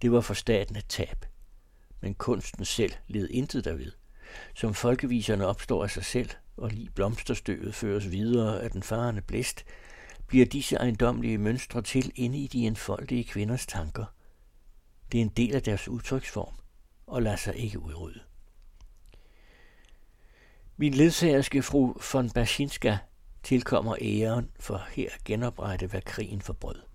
Det 0.02 0.12
var 0.12 0.20
for 0.20 0.34
staten 0.34 0.76
et 0.76 0.86
tab, 0.88 1.24
men 2.00 2.14
kunsten 2.14 2.64
selv 2.64 2.92
led 3.08 3.28
intet 3.28 3.64
derved. 3.64 3.92
Som 4.54 4.74
folkeviserne 4.74 5.46
opstår 5.46 5.84
af 5.84 5.90
sig 5.90 6.04
selv, 6.04 6.30
og 6.56 6.70
lige 6.70 6.90
blomsterstøvet 6.90 7.74
føres 7.74 8.10
videre 8.10 8.62
af 8.62 8.70
den 8.70 8.82
farende 8.82 9.22
blæst, 9.22 9.64
bliver 10.26 10.46
disse 10.46 10.76
ejendomlige 10.76 11.38
mønstre 11.38 11.82
til 11.82 12.12
inde 12.14 12.38
i 12.38 12.46
de 12.46 12.66
enfoldige 12.66 13.24
kvinders 13.24 13.66
tanker. 13.66 14.04
Det 15.12 15.18
er 15.18 15.22
en 15.22 15.28
del 15.28 15.54
af 15.54 15.62
deres 15.62 15.88
udtryksform, 15.88 16.54
og 17.06 17.22
lader 17.22 17.36
sig 17.36 17.56
ikke 17.56 17.78
udrydde. 17.78 18.20
Min 20.76 20.94
ledsagerske 20.94 21.62
fru 21.62 21.94
von 22.12 22.30
Baschinska 22.30 22.96
tilkommer 23.42 23.96
æren 24.00 24.50
for 24.60 24.86
her 24.90 25.10
at 25.14 25.24
genoprette, 25.24 25.86
hvad 25.86 26.02
krigen 26.02 26.42
forbrød. 26.42 26.87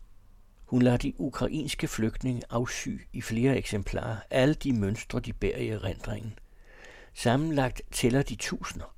Hun 0.73 0.81
lader 0.81 0.97
de 0.97 1.13
ukrainske 1.17 1.87
flygtninge 1.87 2.41
afsy 2.49 2.89
i 3.13 3.21
flere 3.21 3.57
eksemplarer 3.57 4.17
alle 4.29 4.53
de 4.53 4.73
mønstre, 4.73 5.19
de 5.19 5.33
bærer 5.33 5.57
i 5.57 5.67
erindringen. 5.67 6.33
Sammenlagt 7.13 7.81
tæller 7.91 8.21
de 8.21 8.35
tusinder. 8.35 8.95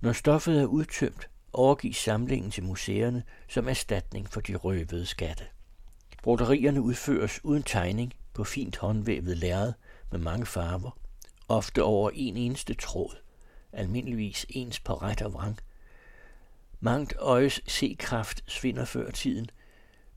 Når 0.00 0.12
stoffet 0.12 0.60
er 0.60 0.64
udtømt, 0.64 1.28
overgives 1.52 1.96
samlingen 1.96 2.50
til 2.50 2.64
museerne 2.64 3.22
som 3.48 3.68
erstatning 3.68 4.30
for 4.30 4.40
de 4.40 4.54
røvede 4.54 5.06
skatte. 5.06 5.44
Broderierne 6.22 6.80
udføres 6.80 7.44
uden 7.44 7.62
tegning 7.62 8.12
på 8.34 8.44
fint 8.44 8.76
håndvævet 8.76 9.36
lærred 9.36 9.72
med 10.10 10.20
mange 10.20 10.46
farver, 10.46 10.98
ofte 11.48 11.82
over 11.82 12.10
en 12.14 12.36
eneste 12.36 12.74
tråd, 12.74 13.16
almindeligvis 13.72 14.46
ens 14.48 14.80
på 14.80 14.94
ret 14.94 15.22
og 15.22 15.32
vrang. 15.32 15.58
Mangt 16.80 17.14
øjes 17.18 17.60
sekraft 17.66 18.44
svinder 18.46 18.84
før 18.84 19.10
tiden, 19.10 19.50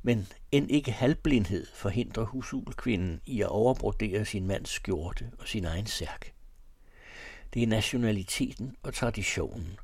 men 0.08 0.28
end 0.52 0.72
ikke 0.72 0.92
halvblindhed 0.92 1.66
forhindrer 1.74 2.26
husulkvinden 2.26 3.22
i 3.26 3.42
at 3.42 3.48
overbrodere 3.48 4.26
sin 4.26 4.48
mands 4.48 4.70
skjorte 4.70 5.32
og 5.40 5.48
sin 5.48 5.66
egen 5.66 5.86
særk. 5.86 6.34
Det 7.54 7.64
er 7.64 7.68
nationaliteten 7.68 8.76
og 8.84 8.94
traditionen, 8.94 9.80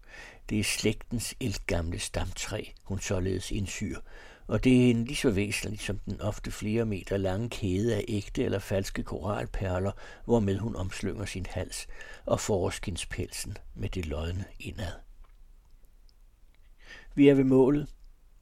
det 0.49 0.59
er 0.59 0.63
slægtens 0.63 1.35
ældgamle 1.41 1.99
stamtræ, 1.99 2.63
hun 2.83 2.99
således 2.99 3.51
indsyr, 3.51 3.97
og 4.47 4.63
det 4.63 4.85
er 4.85 4.89
en 4.91 5.05
lige 5.05 5.15
så 5.15 5.31
væsentlig 5.31 5.79
som 5.79 5.99
den 5.99 6.21
ofte 6.21 6.51
flere 6.51 6.85
meter 6.85 7.17
lange 7.17 7.49
kæde 7.49 7.95
af 7.95 8.05
ægte 8.07 8.43
eller 8.43 8.59
falske 8.59 9.03
koralperler, 9.03 9.91
hvormed 10.25 10.57
hun 10.57 10.75
omslynger 10.75 11.25
sin 11.25 11.45
hals 11.49 11.87
og 12.25 12.39
forårskinspelsen 12.39 13.57
med 13.75 13.89
det 13.89 14.05
lodne 14.05 14.45
indad. 14.59 14.93
Vi 17.15 17.27
er 17.27 17.33
ved 17.33 17.43
målet. 17.43 17.87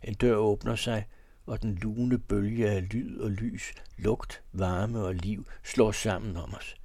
En 0.03 0.13
dør 0.13 0.35
åbner 0.35 0.75
sig, 0.75 1.05
og 1.45 1.61
den 1.61 1.75
lune 1.75 2.19
bølge 2.19 2.69
af 2.69 2.93
lyd 2.93 3.19
og 3.19 3.31
lys, 3.31 3.73
lugt, 3.97 4.43
varme 4.51 4.99
og 4.99 5.15
liv 5.15 5.47
slår 5.63 5.91
sammen 5.91 6.37
om 6.37 6.53
os. 6.53 6.75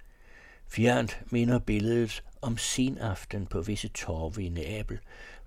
Fjernt 0.69 1.21
minder 1.31 1.59
billedet 1.59 2.25
om 2.43 2.59
senaften 2.59 3.47
på 3.47 3.61
visse 3.61 3.89
torve 3.89 4.43
i 4.43 4.49
Neapel, 4.49 4.99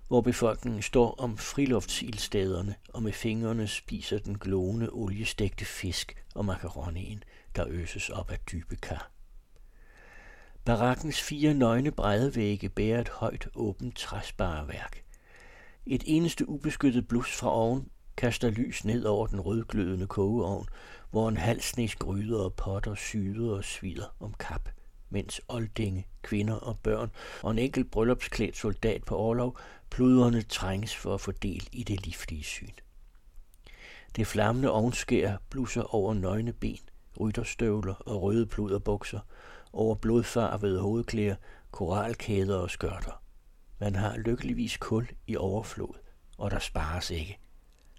hvor 0.08 0.22
befolkningen 0.22 0.82
står 0.82 1.16
om 1.20 1.38
friluftsildstederne 1.38 2.76
og 2.94 3.04
med 3.04 3.12
fingrene 3.12 3.68
spiser 3.68 4.20
den 4.20 4.38
glående 4.38 4.90
oliestegte 4.92 5.66
fisk 5.66 6.24
og 6.36 6.46
makaronien, 6.46 7.24
der 7.56 7.66
øses 7.68 8.10
op 8.10 8.32
af 8.32 8.40
dybe 8.52 8.76
kar. 8.76 9.12
Barakkens 10.66 11.22
fire 11.22 11.54
nøgne 11.54 11.92
brædvægge 11.92 12.70
bærer 12.70 13.02
et 13.02 13.10
højt, 13.10 13.48
åbent 13.56 13.98
træspareværk. 13.98 15.04
Et 15.86 16.04
eneste 16.06 16.50
ubeskyttet 16.50 17.08
blus 17.08 17.36
fra 17.36 17.52
oven 17.52 17.88
kaster 18.20 18.50
lys 18.50 18.86
ned 18.86 19.06
over 19.06 19.28
den 19.28 19.40
rødglødende 19.40 20.08
kogeovn, 20.08 20.68
hvor 21.12 21.30
en 21.30 21.38
halv 21.38 21.62
snes 21.62 21.96
gryder 21.96 22.40
og 22.40 22.54
potter 22.54 22.96
syder 22.96 23.56
og 23.56 23.64
svider 23.64 24.16
om 24.20 24.34
kap 24.40 24.70
mens 25.10 25.42
oldinge, 25.48 26.08
kvinder 26.22 26.56
og 26.56 26.80
børn 26.80 27.12
og 27.44 27.52
en 27.52 27.60
enkelt 27.60 27.92
bryllupsklædt 27.92 28.58
soldat 28.58 29.04
på 29.04 29.16
overlov 29.16 29.58
pluderne 29.90 30.42
trænges 30.42 30.96
for 30.96 31.14
at 31.14 31.22
få 31.22 31.32
del 31.32 31.70
i 31.72 31.84
det 31.84 32.06
livlige 32.06 32.44
syn. 32.44 32.74
Det 34.16 34.28
flammende 34.28 34.72
ovnskær 34.72 35.38
blusser 35.50 35.96
over 35.96 36.14
nøgne 36.14 36.54
ben, 36.54 36.80
rytterstøvler 37.20 37.94
og 37.94 38.22
røde 38.22 38.46
pluderbukser, 38.46 39.20
over 39.74 39.96
blodfarvede 39.96 40.82
hovedklæder, 40.82 41.36
koralkæder 41.72 42.58
og 42.58 42.70
skørter. 42.70 43.22
Man 43.80 43.96
har 43.96 44.18
lykkeligvis 44.18 44.78
kul 44.78 45.08
i 45.28 45.36
overflod, 45.36 45.94
og 46.38 46.52
der 46.52 46.60
spares 46.60 47.12
ikke. 47.12 47.40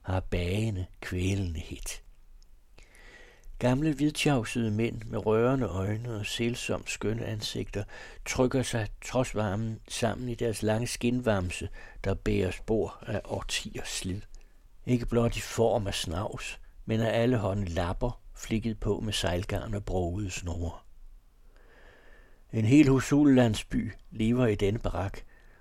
Har 0.02 0.20
bagende, 0.20 0.86
kvælende 1.00 1.60
hit. 1.60 2.02
Gamle 3.58 3.92
hvidtjavsede 3.92 4.70
mænd 4.70 5.02
med 5.02 5.26
rørende 5.26 5.66
øjne 5.66 6.14
og 6.14 6.26
sælsomt 6.26 6.90
skønne 6.90 7.24
ansigter 7.24 7.84
trykker 8.26 8.62
sig 8.62 8.88
trods 9.04 9.34
varmen 9.34 9.80
sammen 9.88 10.28
i 10.28 10.34
deres 10.34 10.62
lange 10.62 10.86
skinvamse, 10.86 11.68
der 12.04 12.14
bærer 12.14 12.50
spor 12.50 13.04
af 13.06 13.20
årtiers 13.24 13.88
slid. 13.88 14.20
Ikke 14.86 15.06
blot 15.06 15.36
i 15.36 15.40
form 15.40 15.86
af 15.86 15.94
snavs, 15.94 16.60
men 16.84 17.00
af 17.00 17.22
alle 17.22 17.36
hånden 17.36 17.68
lapper, 17.68 18.20
flikket 18.34 18.80
på 18.80 19.00
med 19.00 19.12
sejlgarn 19.12 19.74
og 19.74 19.84
broede 19.84 20.30
snore. 20.30 20.78
En 22.52 22.64
hel 22.64 22.88
husullandsby 22.88 23.92
lever 24.10 24.46
i 24.46 24.54
denne 24.54 24.78
barak, 24.78 25.18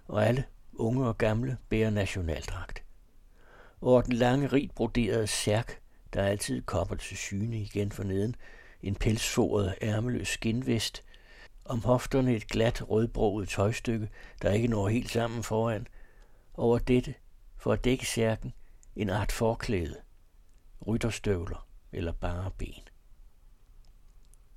og 0.08 0.28
alle, 0.28 0.44
unge 0.74 1.08
og 1.08 1.18
gamle, 1.18 1.58
bærer 1.70 1.90
nationaldragt. 1.90 2.84
Over 3.82 4.02
den 4.02 4.14
lange, 4.14 4.48
rigt 4.48 4.76
broderede 4.76 5.28
særk, 5.28 5.82
der 6.14 6.24
altid 6.24 6.62
kommer 6.62 6.96
til 6.96 7.18
syne 7.18 7.60
igen 7.62 7.92
for 7.92 8.04
neden, 8.04 8.36
en 8.84 8.96
pelsforet, 8.96 9.76
ærmeløs 9.82 10.28
skinvest, 10.28 11.04
om 11.66 11.82
hofterne 11.82 12.36
et 12.36 12.48
glat, 12.48 12.90
rødbroget 12.90 13.50
tøjstykke, 13.50 14.10
der 14.42 14.52
ikke 14.52 14.68
når 14.68 14.88
helt 14.88 15.12
sammen 15.12 15.44
foran. 15.44 15.88
Over 16.54 16.80
dette, 16.80 17.14
for 17.58 17.74
at 17.74 17.84
dække 17.84 18.06
særken, 18.06 18.54
en 18.96 19.10
art 19.10 19.32
forklæde, 19.32 19.96
rytterstøvler 20.88 21.68
eller 21.92 22.12
bare 22.12 22.52
ben. 22.58 22.84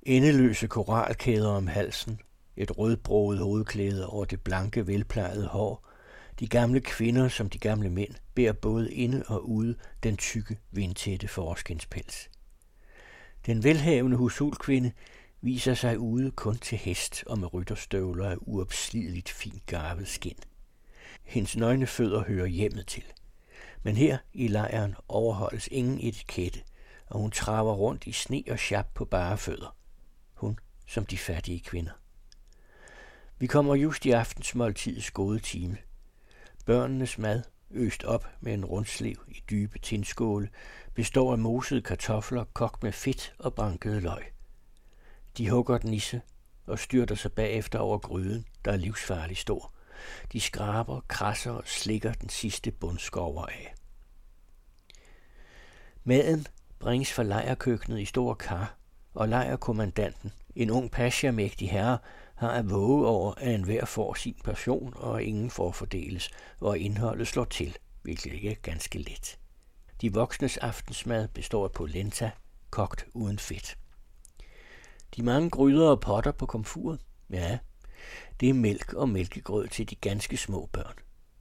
Endeløse 0.01 0.67
koralkæder 0.67 1.49
om 1.49 1.67
halsen, 1.67 2.19
et 2.57 2.77
rødbroget 2.77 3.39
hovedklæde 3.39 4.07
over 4.07 4.25
det 4.25 4.41
blanke, 4.41 4.87
velplejede 4.87 5.47
hår, 5.47 5.92
de 6.39 6.47
gamle 6.47 6.81
kvinder 6.81 7.27
som 7.27 7.49
de 7.49 7.57
gamle 7.57 7.89
mænd 7.89 8.15
bærer 8.35 8.53
både 8.53 8.93
inde 8.93 9.23
og 9.27 9.49
ude 9.49 9.75
den 10.03 10.17
tykke, 10.17 10.57
vindtætte 10.71 11.27
forskinspels. 11.27 12.29
Den 13.45 13.63
velhavende 13.63 14.17
husulkvinde 14.17 14.91
viser 15.41 15.73
sig 15.73 15.99
ude 15.99 16.31
kun 16.31 16.57
til 16.57 16.77
hest 16.77 17.23
og 17.27 17.39
med 17.39 17.53
rytterstøvler 17.53 18.29
af 18.29 18.35
uopslideligt 18.41 19.29
fint 19.29 19.65
garvet 19.65 20.07
skin. 20.07 20.37
Hendes 21.23 21.57
nøgne 21.57 21.87
fødder 21.87 22.23
hører 22.23 22.45
hjemmet 22.47 22.87
til. 22.87 23.03
Men 23.83 23.97
her 23.97 24.17
i 24.33 24.47
lejren 24.47 24.95
overholdes 25.07 25.67
ingen 25.67 25.99
etikette, 25.99 26.61
og 27.07 27.19
hun 27.19 27.31
traver 27.31 27.73
rundt 27.73 28.07
i 28.07 28.11
sne 28.11 28.43
og 28.49 28.59
sjap 28.59 28.87
på 28.93 29.05
bare 29.05 29.37
fødder. 29.37 29.75
Hun 30.33 30.59
som 30.87 31.05
de 31.05 31.17
fattige 31.17 31.59
kvinder. 31.59 31.91
Vi 33.39 33.47
kommer 33.47 33.75
just 33.75 34.05
i 34.05 34.11
aftensmåltidets 34.11 35.11
gode 35.11 35.39
time. 35.39 35.77
Børnenes 36.65 37.17
mad, 37.17 37.43
øst 37.71 38.03
op 38.03 38.27
med 38.41 38.53
en 38.53 38.65
rundslev 38.65 39.15
i 39.27 39.43
dybe 39.49 39.79
tinskåle, 39.79 40.49
består 40.93 41.31
af 41.31 41.37
mosede 41.37 41.81
kartofler 41.81 42.43
kogt 42.53 42.83
med 42.83 42.91
fedt 42.91 43.35
og 43.39 43.53
brankede 43.53 43.99
løg. 43.99 44.33
De 45.37 45.49
hugger 45.49 45.77
den 45.77 45.93
isse 45.93 46.21
og 46.65 46.79
styrter 46.79 47.15
sig 47.15 47.31
bagefter 47.31 47.79
over 47.79 47.97
gryden, 47.97 48.45
der 48.65 48.71
er 48.71 48.77
livsfarlig 48.77 49.37
stor. 49.37 49.73
De 50.31 50.39
skraber, 50.39 51.01
krasser 51.07 51.51
og 51.51 51.63
slikker 51.65 52.13
den 52.13 52.29
sidste 52.29 52.71
bundskover 52.71 53.45
af. 53.45 53.75
Maden 56.03 56.47
bringes 56.79 57.13
fra 57.13 57.23
lejrkøkkenet 57.23 57.99
i 57.99 58.05
store 58.05 58.35
kar, 58.35 58.77
og 59.13 59.29
lejrkommandanten, 59.29 60.33
en 60.55 60.69
ung 60.69 60.91
pasja-mægtig 60.91 61.71
herre, 61.71 61.97
har 62.35 62.51
at 62.51 62.69
våge 62.69 63.07
over, 63.07 63.33
at 63.37 63.55
enhver 63.55 63.85
får 63.85 64.13
sin 64.13 64.35
passion, 64.43 64.93
og 64.95 65.23
ingen 65.23 65.49
får 65.49 65.71
fordeles, 65.71 66.29
hvor 66.59 66.73
indholdet 66.73 67.27
slår 67.27 67.45
til, 67.45 67.77
hvilket 68.01 68.33
ikke 68.33 68.51
er 68.51 68.55
ganske 68.55 68.99
let. 68.99 69.39
De 70.01 70.13
voksnes 70.13 70.57
aftensmad 70.57 71.27
består 71.27 71.63
af 71.63 71.71
polenta, 71.71 72.31
kogt 72.69 73.05
uden 73.13 73.39
fedt. 73.39 73.77
De 75.15 75.23
mange 75.23 75.49
gryder 75.49 75.89
og 75.89 76.01
potter 76.01 76.31
på 76.31 76.45
komfuret, 76.45 76.99
ja, 77.29 77.59
det 78.39 78.49
er 78.49 78.53
mælk 78.53 78.93
og 78.93 79.09
mælkegrød 79.09 79.67
til 79.67 79.89
de 79.89 79.95
ganske 79.95 80.37
små 80.37 80.69
børn. 80.73 80.95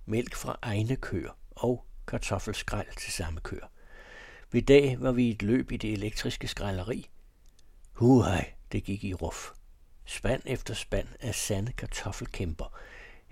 Mælk 0.06 0.34
fra 0.34 0.58
egne 0.62 0.96
køer 0.96 1.38
og 1.50 1.84
kartoffelskrald 2.06 2.96
til 2.98 3.12
samme 3.12 3.40
køer. 3.40 3.66
Ved 4.52 4.62
dag 4.62 5.00
var 5.00 5.12
vi 5.12 5.30
et 5.30 5.42
løb 5.42 5.72
i 5.72 5.76
det 5.76 5.92
elektriske 5.92 6.48
skralderi. 6.48 7.08
Huhej, 7.92 8.52
det 8.72 8.84
gik 8.84 9.04
i 9.04 9.14
ruf. 9.14 9.50
Spand 10.04 10.42
efter 10.46 10.74
spand 10.74 11.08
af 11.20 11.34
sande 11.34 11.72
kartoffelkæmper 11.72 12.78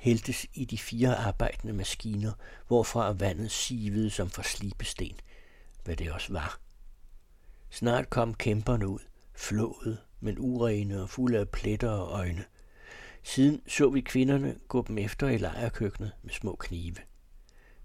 hældtes 0.01 0.47
i 0.55 0.65
de 0.65 0.79
fire 0.79 1.17
arbejdende 1.17 1.73
maskiner, 1.73 2.33
hvorfra 2.67 3.13
vandet 3.13 3.51
sivede 3.51 4.11
som 4.11 4.31
for 4.31 4.43
slibesten, 4.43 5.21
hvad 5.85 5.97
det 5.97 6.13
også 6.13 6.33
var. 6.33 6.61
Snart 7.71 8.11
kom 8.11 8.35
kæmperne 8.35 8.89
ud, 8.89 8.99
flået, 9.35 9.99
men 10.21 10.37
urene 10.39 11.03
og 11.03 11.11
fulde 11.11 11.39
af 11.39 11.49
pletter 11.49 11.91
og 11.91 12.19
øjne. 12.19 12.45
Siden 13.23 13.63
så 13.69 13.91
vi 13.91 14.01
kvinderne 14.01 14.57
gå 14.69 14.85
dem 14.89 14.99
efter 14.99 15.29
i 15.29 15.39
lejerkøkkenet 15.39 16.13
med 16.23 16.33
små 16.33 16.57
knive. 16.57 16.97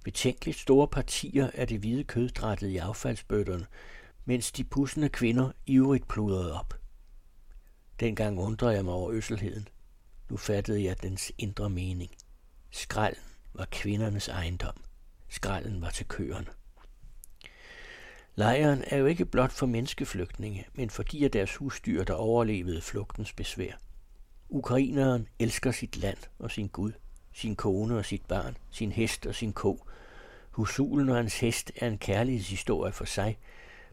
Betænkeligt 0.04 0.58
store 0.58 0.88
partier 0.88 1.50
af 1.54 1.68
det 1.68 1.80
hvide 1.80 2.04
kød 2.04 2.30
drættede 2.30 2.72
i 2.72 2.78
affaldsbøtterne, 2.78 3.66
mens 4.26 4.52
de 4.52 4.64
pussende 4.64 5.10
kvinder 5.10 5.52
ivrigt 5.66 6.08
pludrede 6.08 6.60
op– 6.60 6.74
Dengang 8.00 8.40
undrede 8.40 8.74
jeg 8.74 8.86
mig 8.86 8.94
over 8.94 9.12
øsselheden. 9.12 9.68
Nu 10.30 10.38
fattede 10.38 10.84
jeg 10.84 11.02
dens 11.02 11.32
indre 11.38 11.70
mening. 11.70 12.12
Skralden 12.72 13.24
var 13.54 13.68
kvindernes 13.72 14.28
ejendom. 14.28 14.76
Skralden 15.30 15.82
var 15.82 15.90
til 15.90 16.08
køerne. 16.08 16.48
Lejren 18.36 18.84
er 18.88 18.98
jo 18.98 19.06
ikke 19.06 19.26
blot 19.26 19.52
for 19.52 19.66
menneskeflygtninge, 19.66 20.66
men 20.74 20.90
for 20.90 21.04
de 21.04 21.26
af 21.26 21.32
deres 21.32 21.56
husdyr, 21.56 22.04
der 22.04 22.14
overlevede 22.14 22.82
flugtens 22.82 23.34
besvær. 23.34 23.74
Ukraineren 24.50 25.28
elsker 25.40 25.72
sit 25.72 25.98
land 25.98 26.18
og 26.40 26.52
sin 26.52 26.68
Gud, 26.68 26.92
sin 27.34 27.56
kone 27.56 27.98
og 27.98 28.06
sit 28.06 28.26
barn, 28.26 28.58
sin 28.72 28.92
hest 28.92 29.26
og 29.26 29.36
sin 29.36 29.54
ko. 29.54 29.86
Husulen 30.52 31.10
og 31.10 31.16
hans 31.16 31.40
hest 31.40 31.72
er 31.76 31.88
en 31.88 31.98
kærlighedshistorie 31.98 32.94
for 32.94 33.06
sig, 33.06 33.38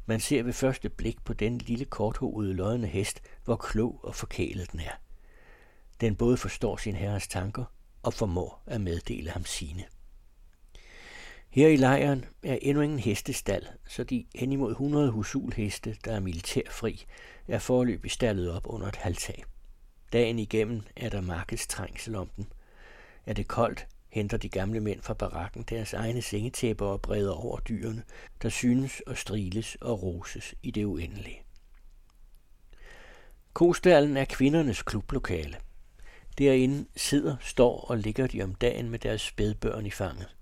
man 0.06 0.20
ser 0.20 0.42
ved 0.42 0.52
første 0.52 0.88
blik 0.88 1.24
på 1.24 1.32
den 1.32 1.58
lille 1.58 1.84
korthovede 1.84 2.54
lodne 2.54 2.86
hest, 2.86 3.22
hvor 3.44 3.56
klog 3.56 4.00
og 4.02 4.14
forkælet 4.14 4.72
den 4.72 4.80
er. 4.80 5.00
Den 6.00 6.16
både 6.16 6.36
forstår 6.36 6.76
sin 6.76 6.94
herres 6.94 7.28
tanker 7.28 7.64
og 8.02 8.14
formår 8.14 8.62
at 8.66 8.80
meddele 8.80 9.30
ham 9.30 9.44
sine. 9.44 9.84
Her 11.50 11.68
i 11.68 11.76
lejren 11.76 12.24
er 12.42 12.58
endnu 12.62 12.82
ingen 12.82 12.98
hestestal, 12.98 13.68
så 13.88 14.04
de 14.04 14.26
henimod 14.34 14.70
100 14.70 15.10
husulheste, 15.10 15.96
der 16.04 16.12
er 16.12 16.20
militærfri, 16.20 17.04
er 17.48 17.58
forløb 17.58 18.08
stallet 18.08 18.52
op 18.52 18.66
under 18.66 18.88
et 18.88 18.96
halvtag. 18.96 19.44
Dagen 20.12 20.38
igennem 20.38 20.82
er 20.96 21.08
der 21.08 21.20
markedstrængsel 21.20 22.14
om 22.14 22.28
den. 22.36 22.46
Er 23.26 23.32
det 23.32 23.48
koldt, 23.48 23.86
henter 24.12 24.36
de 24.36 24.48
gamle 24.48 24.80
mænd 24.80 25.02
fra 25.02 25.14
barakken 25.14 25.62
deres 25.62 25.92
egne 25.92 26.22
sengetæpper 26.22 26.86
og 26.86 27.02
breder 27.02 27.32
over 27.32 27.60
dyrene, 27.60 28.02
der 28.42 28.48
synes 28.48 29.00
og 29.00 29.16
striles 29.16 29.76
og 29.80 30.02
roses 30.02 30.54
i 30.62 30.70
det 30.70 30.84
uendelige. 30.84 31.42
Kostallen 33.52 34.16
er 34.16 34.24
kvindernes 34.24 34.82
klublokale. 34.82 35.56
Derinde 36.38 36.86
sidder, 36.96 37.36
står 37.40 37.80
og 37.80 37.98
ligger 37.98 38.26
de 38.26 38.42
om 38.42 38.54
dagen 38.54 38.90
med 38.90 38.98
deres 38.98 39.20
spædbørn 39.20 39.86
i 39.86 39.90
fanget. 39.90 40.36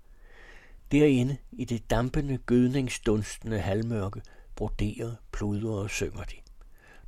Derinde, 0.91 1.37
i 1.51 1.65
det 1.65 1.89
dampende, 1.89 2.37
gødningsdunstende 2.37 3.59
halvmørke, 3.59 4.21
broderer, 4.55 5.15
pludrer 5.31 5.83
og 5.83 5.89
synger 5.89 6.23
de. 6.23 6.35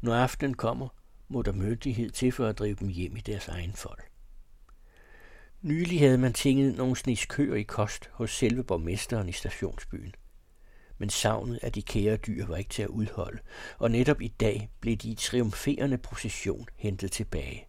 Når 0.01 0.15
aftenen 0.15 0.53
kommer, 0.53 0.87
må 1.27 1.41
der 1.41 1.51
myndighed 1.51 2.11
til 2.11 2.31
for 2.31 2.47
at 2.47 2.59
drive 2.59 2.75
dem 2.79 2.87
hjem 2.87 3.17
i 3.17 3.21
deres 3.21 3.47
egen 3.47 3.73
folk. 3.73 4.12
Nylig 5.63 5.99
havde 5.99 6.17
man 6.17 6.33
tinget 6.33 6.77
nogle 6.77 6.95
snis 6.95 7.25
køer 7.25 7.55
i 7.55 7.63
kost 7.63 8.09
hos 8.13 8.31
selve 8.31 8.63
borgmesteren 8.63 9.29
i 9.29 9.31
stationsbyen. 9.31 10.15
Men 10.97 11.09
savnet 11.09 11.59
af 11.61 11.71
de 11.71 11.81
kære 11.81 12.17
dyr 12.17 12.45
var 12.45 12.57
ikke 12.57 12.69
til 12.69 12.83
at 12.83 12.89
udholde, 12.89 13.39
og 13.77 13.91
netop 13.91 14.21
i 14.21 14.27
dag 14.27 14.69
blev 14.79 14.95
de 14.95 15.09
i 15.09 15.15
triumferende 15.15 15.97
procession 15.97 16.67
hentet 16.75 17.11
tilbage. 17.11 17.67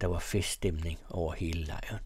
Der 0.00 0.06
var 0.06 0.18
feststemning 0.18 0.98
over 1.10 1.32
hele 1.32 1.64
lejren. 1.64 2.00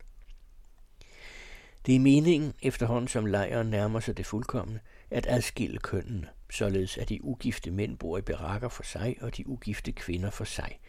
Det 1.87 1.97
er 1.97 2.01
meningen, 2.01 2.55
efterhånden 2.63 3.09
som 3.09 3.27
lejren 3.27 3.67
nærmer 3.67 4.01
sig 4.01 4.17
det 4.17 4.27
fuldkommende, 4.27 4.81
at 5.11 5.27
adskille 5.29 5.79
kønnene, 5.79 6.29
således 6.51 6.99
at 6.99 7.09
de 7.09 7.25
ugifte 7.25 7.71
mænd 7.71 7.99
bor 7.99 8.19
i 8.19 8.23
barakker 8.23 8.69
for 8.69 8.83
sig 8.83 9.17
og 9.21 9.37
de 9.37 9.49
ugifte 9.49 9.93
kvinder 9.93 10.31
for 10.31 10.45
sig. 10.45 10.81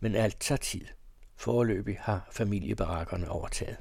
Men 0.00 0.14
alt 0.14 0.40
tager 0.40 0.56
tid, 0.56 0.86
Forløbig 1.36 1.96
har 2.00 2.28
familiebarakkerne 2.32 3.30
overtaget. 3.30 3.76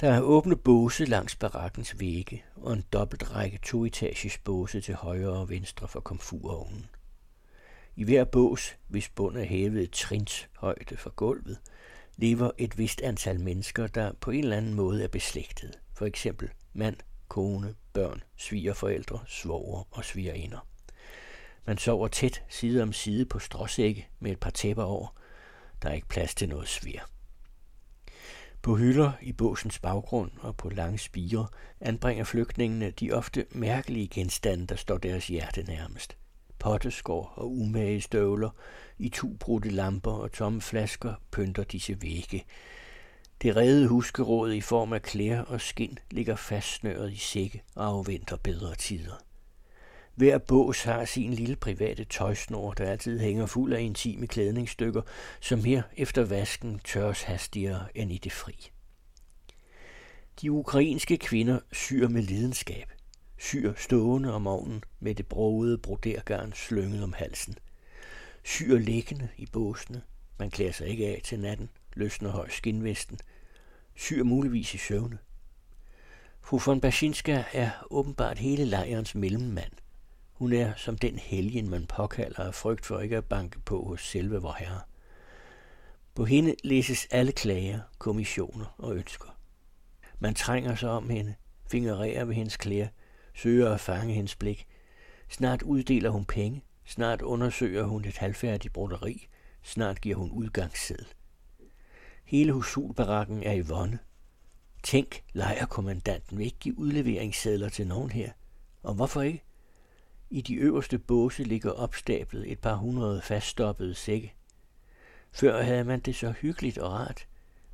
Der 0.00 0.12
er 0.12 0.20
åbne 0.20 0.56
båse 0.56 1.04
langs 1.04 1.36
barakkens 1.36 2.00
vægge 2.00 2.44
og 2.56 2.72
en 2.72 2.84
dobbelt 2.92 3.34
række 3.34 3.58
toetages 3.58 4.38
båse 4.38 4.80
til 4.80 4.94
højre 4.94 5.30
og 5.30 5.48
venstre 5.48 5.88
for 5.88 6.00
komfurovnen. 6.00 6.86
I 7.96 8.04
hver 8.04 8.24
bås, 8.24 8.76
hvis 8.88 9.08
bund 9.08 9.36
er 9.36 9.44
hævet 9.44 9.90
trins 9.90 10.48
højde 10.56 10.96
for 10.96 11.10
gulvet, 11.10 11.58
lever 12.16 12.50
et 12.58 12.78
vist 12.78 13.00
antal 13.00 13.40
mennesker, 13.40 13.86
der 13.86 14.12
på 14.20 14.30
en 14.30 14.44
eller 14.44 14.56
anden 14.56 14.74
måde 14.74 15.04
er 15.04 15.08
beslægtet. 15.08 15.78
For 15.94 16.06
eksempel 16.06 16.50
mand, 16.72 16.96
kone, 17.28 17.74
børn, 17.92 18.22
svigerforældre, 18.36 19.20
svoger 19.26 19.88
og 19.90 20.04
svigerinder. 20.04 20.66
Man 21.66 21.78
sover 21.78 22.08
tæt 22.08 22.42
side 22.48 22.82
om 22.82 22.92
side 22.92 23.26
på 23.26 23.38
stråsække 23.38 24.08
med 24.20 24.32
et 24.32 24.40
par 24.40 24.50
tæpper 24.50 24.84
over. 24.84 25.14
Der 25.82 25.88
er 25.88 25.94
ikke 25.94 26.08
plads 26.08 26.34
til 26.34 26.48
noget 26.48 26.68
svir. 26.68 27.00
På 28.62 28.76
hylder 28.76 29.12
i 29.22 29.32
båsens 29.32 29.78
baggrund 29.78 30.30
og 30.40 30.56
på 30.56 30.68
lange 30.68 30.98
spire 30.98 31.46
anbringer 31.80 32.24
flygtningene 32.24 32.90
de 32.90 33.12
ofte 33.12 33.46
mærkelige 33.50 34.08
genstande, 34.08 34.66
der 34.66 34.76
står 34.76 34.98
deres 34.98 35.26
hjerte 35.26 35.62
nærmest. 35.62 36.16
Potteskår 36.58 37.32
og 37.36 37.52
umage 37.52 38.00
støvler, 38.00 38.50
i 38.98 39.08
tubrudte 39.08 39.70
lamper 39.70 40.12
og 40.12 40.32
tomme 40.32 40.60
flasker 40.60 41.14
pynter 41.30 41.64
disse 41.64 42.02
vægge. 42.02 42.44
Det 43.42 43.56
redde 43.56 43.88
huskeråd 43.88 44.52
i 44.52 44.60
form 44.60 44.92
af 44.92 45.02
klæder 45.02 45.42
og 45.42 45.60
skin 45.60 45.98
ligger 46.10 46.36
fastsnøret 46.36 47.12
i 47.12 47.16
sække 47.16 47.62
og 47.74 47.86
afventer 47.86 48.36
bedre 48.36 48.74
tider. 48.74 49.14
Hver 50.14 50.38
bås 50.38 50.82
har 50.82 51.04
sin 51.04 51.34
lille 51.34 51.56
private 51.56 52.04
tøjsnor, 52.04 52.72
der 52.72 52.84
altid 52.84 53.20
hænger 53.20 53.46
fuld 53.46 53.72
af 53.72 53.80
intime 53.80 54.26
klædningsstykker, 54.26 55.02
som 55.40 55.64
her 55.64 55.82
efter 55.96 56.24
vasken 56.24 56.80
tørres 56.84 57.22
hastigere 57.22 57.86
end 57.94 58.12
i 58.12 58.18
det 58.18 58.32
fri. 58.32 58.70
De 60.42 60.52
ukrainske 60.52 61.16
kvinder 61.16 61.58
syr 61.72 62.08
med 62.08 62.22
lidenskab. 62.22 62.92
Syr 63.38 63.72
stående 63.76 64.34
om 64.34 64.46
ovnen 64.46 64.84
med 65.00 65.14
det 65.14 65.26
broede 65.26 65.78
brodergarn 65.78 66.52
slynget 66.52 67.02
om 67.02 67.12
halsen. 67.12 67.54
Syr 68.44 68.78
liggende 68.78 69.28
i 69.36 69.46
båsene. 69.52 70.02
Man 70.38 70.50
klæder 70.50 70.72
sig 70.72 70.88
ikke 70.88 71.06
af 71.06 71.20
til 71.24 71.40
natten, 71.40 71.68
løsner 71.94 72.30
høj 72.30 72.48
skinvesten. 72.48 73.18
Syr 73.94 74.24
muligvis 74.24 74.74
i 74.74 74.78
søvne. 74.78 75.18
Fru 76.40 76.60
von 76.66 76.80
Baschinska 76.80 77.44
er 77.52 77.70
åbenbart 77.90 78.38
hele 78.38 78.64
lejrens 78.64 79.14
mellemmand. 79.14 79.72
Hun 80.42 80.52
er 80.52 80.72
som 80.76 80.98
den 80.98 81.18
helgen, 81.18 81.70
man 81.70 81.86
påkalder 81.86 82.42
af 82.42 82.54
frygt 82.54 82.86
for 82.86 83.00
ikke 83.00 83.16
at 83.16 83.24
banke 83.24 83.58
på 83.60 83.84
hos 83.84 84.08
selve 84.08 84.42
vor 84.42 84.56
herre. 84.58 84.80
På 86.14 86.24
hende 86.24 86.54
læses 86.64 87.06
alle 87.10 87.32
klager, 87.32 87.80
kommissioner 87.98 88.74
og 88.78 88.96
ønsker. 88.96 89.38
Man 90.18 90.34
trænger 90.34 90.74
sig 90.74 90.90
om 90.90 91.10
hende, 91.10 91.34
fingererer 91.70 92.24
ved 92.24 92.34
hendes 92.34 92.56
klæder, 92.56 92.88
søger 93.34 93.74
at 93.74 93.80
fange 93.80 94.14
hendes 94.14 94.36
blik. 94.36 94.66
Snart 95.28 95.62
uddeler 95.62 96.10
hun 96.10 96.24
penge, 96.24 96.64
snart 96.84 97.22
undersøger 97.22 97.84
hun 97.84 98.04
et 98.04 98.18
halvfærdigt 98.18 98.74
broderi, 98.74 99.28
snart 99.62 100.00
giver 100.00 100.16
hun 100.16 100.30
udgangssæd. 100.30 101.04
Hele 102.24 102.52
husulbarakken 102.52 103.42
er 103.42 103.52
i 103.52 103.60
vonde. 103.60 103.98
Tænk, 104.82 105.22
lejerkommandanten 105.32 106.38
vil 106.38 106.44
ikke 106.44 106.58
give 106.58 106.78
udleveringssedler 106.78 107.68
til 107.68 107.86
nogen 107.86 108.10
her. 108.10 108.32
Og 108.82 108.94
hvorfor 108.94 109.22
ikke? 109.22 109.42
I 110.34 110.40
de 110.40 110.54
øverste 110.54 110.98
båse 110.98 111.44
ligger 111.44 111.70
opstablet 111.70 112.52
et 112.52 112.58
par 112.58 112.74
hundrede 112.74 113.22
faststoppede 113.22 113.94
sække. 113.94 114.34
Før 115.32 115.62
havde 115.62 115.84
man 115.84 116.00
det 116.00 116.16
så 116.16 116.30
hyggeligt 116.30 116.78
og 116.78 116.92
rart. 116.92 117.26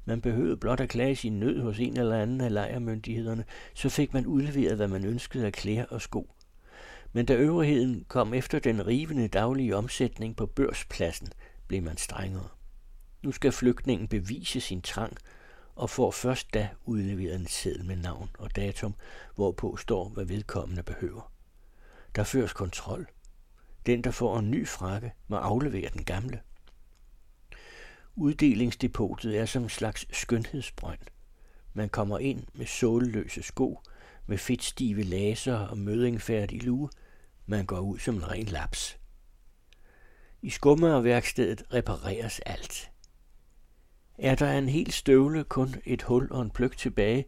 Man 0.05 0.21
behøvede 0.21 0.57
blot 0.57 0.81
at 0.81 0.89
klage 0.89 1.17
sin 1.17 1.41
nød 1.41 1.61
hos 1.61 1.79
en 1.79 1.97
eller 1.97 2.19
anden 2.23 2.41
af 2.41 2.53
lejermyndighederne, 2.53 3.45
så 3.75 3.89
fik 3.89 4.13
man 4.13 4.27
udleveret, 4.27 4.77
hvad 4.77 4.89
man 4.89 5.05
ønskede 5.05 5.47
af 5.47 5.53
klæder 5.53 5.85
og 5.85 6.03
sko. 6.03 6.31
Men 7.13 7.27
da 7.27 7.35
øvrigheden 7.35 8.05
kom 8.09 8.35
efter 8.35 8.59
den 8.59 8.87
rivende 8.87 9.29
daglige 9.29 9.77
omsætning 9.77 10.37
på 10.37 10.47
børspladsen, 10.47 11.29
blev 11.69 11.83
man 11.83 11.97
strengere. 11.97 12.49
Nu 13.23 13.33
skal 13.33 13.53
flygtningen 13.53 14.09
bevise 14.09 14.61
sin 14.61 14.83
trang, 14.83 15.17
og 15.75 15.91
får 15.91 16.11
først 16.11 16.55
da 16.55 16.69
udleveret 16.85 17.35
en 17.35 17.47
seddel 17.47 17.85
med 17.85 17.97
navn 17.97 18.31
og 18.39 18.57
datum, 18.57 18.95
hvorpå 19.35 19.77
står, 19.77 20.09
hvad 20.09 20.25
vedkommende 20.25 20.83
behøver. 20.83 21.33
Der 22.17 22.25
føres 22.25 22.53
kontrol. 22.53 23.07
Den, 23.87 24.05
der 24.05 24.11
får 24.11 24.39
en 24.39 24.51
ny 24.51 24.69
frakke, 24.69 25.13
må 25.29 25.37
aflevere 25.37 25.91
den 25.93 26.05
gamle. 26.05 26.41
Uddelingsdepotet 28.17 29.39
er 29.39 29.47
som 29.47 29.63
en 29.63 29.69
slags 29.69 30.07
skønhedsbrønd. 30.11 31.01
Man 31.73 31.89
kommer 31.89 32.19
ind 32.19 32.47
med 32.55 32.67
såleløse 32.67 33.43
sko, 33.43 33.81
med 34.27 34.39
fedtstive 34.39 35.03
laser 35.03 35.59
og 35.59 35.79
mødingfærdig 35.79 36.63
lue. 36.63 36.91
Man 37.47 37.67
går 37.67 37.81
ud 37.81 37.99
som 37.99 38.15
en 38.15 38.31
ren 38.31 38.47
laps. 38.47 38.99
I 40.43 40.51
skummerværkstedet 40.51 41.63
repareres 41.75 42.41
alt. 42.41 42.91
Er 44.19 44.35
der 44.35 44.53
en 44.53 44.69
hel 44.69 44.93
støvle 44.93 45.45
kun 45.45 45.75
et 45.85 46.03
hul 46.03 46.33
og 46.33 46.43
en 46.43 46.51
pløk 46.51 46.77
tilbage, 46.77 47.25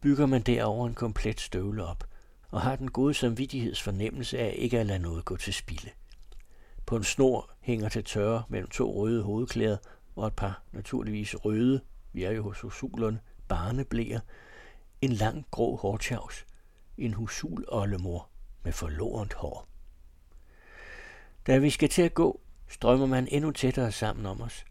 bygger 0.00 0.26
man 0.26 0.42
derover 0.42 0.86
en 0.86 0.94
komplet 0.94 1.40
støvle 1.40 1.84
op 1.84 2.09
og 2.50 2.60
har 2.60 2.76
den 2.76 2.90
gode 2.90 3.14
samvittigheds 3.14 3.82
fornemmelse 3.82 4.38
af 4.38 4.54
ikke 4.58 4.78
at 4.80 4.86
lade 4.86 4.98
noget 4.98 5.24
gå 5.24 5.36
til 5.36 5.54
spilde. 5.54 5.90
På 6.86 6.96
en 6.96 7.04
snor 7.04 7.50
hænger 7.60 7.88
til 7.88 8.04
tørre 8.04 8.42
mellem 8.48 8.68
to 8.68 8.94
røde 8.94 9.22
hovedklæder 9.22 9.76
og 10.16 10.26
et 10.26 10.34
par 10.34 10.62
naturligvis 10.72 11.44
røde, 11.44 11.80
vi 12.12 12.24
er 12.24 12.30
jo 12.30 12.42
hos 12.42 12.60
husulerne, 12.60 13.20
barneblæer, 13.48 14.20
en 15.00 15.12
lang 15.12 15.46
grå 15.50 15.76
hårtjavs, 15.76 16.46
en 16.98 17.14
husul 17.14 17.64
oldemor 17.68 18.28
med 18.62 18.72
forlorent 18.72 19.34
hår. 19.34 19.68
Da 21.46 21.58
vi 21.58 21.70
skal 21.70 21.88
til 21.88 22.02
at 22.02 22.14
gå, 22.14 22.40
strømmer 22.68 23.06
man 23.06 23.28
endnu 23.30 23.50
tættere 23.50 23.92
sammen 23.92 24.26
om 24.26 24.40
os. 24.40 24.64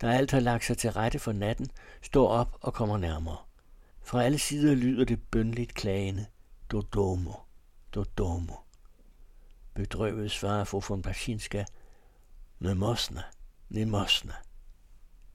Der 0.00 0.10
alt 0.10 0.30
har 0.30 0.40
lagt 0.40 0.64
sig 0.64 0.78
til 0.78 0.92
rette 0.92 1.18
for 1.18 1.32
natten, 1.32 1.66
står 2.02 2.28
op 2.28 2.58
og 2.60 2.74
kommer 2.74 2.98
nærmere. 2.98 3.36
Fra 4.02 4.24
alle 4.24 4.38
sider 4.38 4.74
lyder 4.74 5.04
det 5.04 5.22
bønligt 5.30 5.74
klagende. 5.74 6.26
Dodomo, 6.70 7.32
Dodomo. 7.94 8.54
Bedrøvet 9.74 10.30
svarer 10.30 10.64
fru 10.64 10.80
von 10.88 11.02
Basinska, 11.02 11.64
Nemosna, 12.58 13.22
Nemosna. 13.68 14.34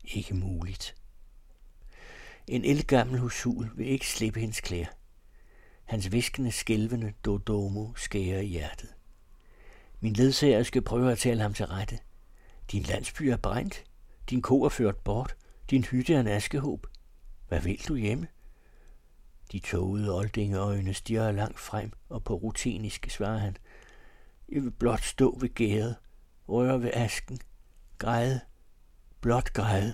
Ikke 0.04 0.36
muligt. 0.36 0.96
En 2.48 2.65
elgammel 2.65 3.20
husul 3.20 3.72
vil 3.76 3.88
ikke 3.88 4.08
slippe 4.08 4.39
hendes 4.39 4.62
klæder. 4.62 4.88
Hans 5.86 6.12
viskende, 6.12 6.52
skælvende 6.52 7.13
Dodomo 7.26 7.94
skærer 7.96 8.39
i 8.39 8.46
hjertet. 8.46 8.94
Min 10.00 10.13
ledsager 10.13 10.63
skal 10.63 10.82
prøve 10.82 11.12
at 11.12 11.18
tale 11.18 11.42
ham 11.42 11.54
til 11.54 11.65
rette. 11.65 12.00
Din 12.72 12.84
landsby 12.84 13.22
er 13.22 13.38
brændt. 13.38 13.84
Din 14.30 14.42
ko 14.42 14.63
er 14.63 14.70
ført 14.70 14.98
bort. 14.98 15.36
Din 15.70 15.84
hytte 15.84 16.13
er 16.13 16.20
en 16.20 16.28
askehåb. 16.28 16.88
Hvad 17.48 17.62
vil 17.62 17.88
du 17.88 17.96
hjemme? 17.96 18.28
De 19.52 19.60
tågede 19.60 20.14
oldingeøjne 20.14 20.94
stiger 20.94 21.32
langt 21.32 21.60
frem, 21.60 21.92
og 22.10 22.24
på 22.24 22.34
rutinisk 22.34 23.10
svarer 23.10 23.38
han. 23.38 23.58
Jeg 24.50 24.64
vil 24.64 24.72
blot 24.72 25.04
stå 25.04 25.38
ved 25.40 25.50
gæret, 25.56 25.96
røre 26.50 26.82
ved 26.82 26.92
asken, 26.94 27.40
græde, 27.98 28.40
blot 29.22 29.54
græde, 29.54 29.94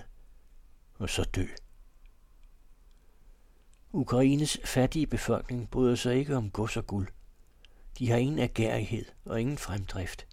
og 0.94 1.10
så 1.10 1.24
dø. 1.24 1.46
Ukraines 3.92 4.58
fattige 4.64 5.06
befolkning 5.06 5.70
bryder 5.70 5.94
sig 5.94 6.16
ikke 6.16 6.36
om 6.36 6.50
gods 6.50 6.76
og 6.76 6.86
guld. 6.86 7.08
De 7.98 8.10
har 8.10 8.16
ingen 8.16 8.38
agerighed 8.38 9.04
og 9.24 9.40
ingen 9.40 9.58
fremdrift, 9.58 10.26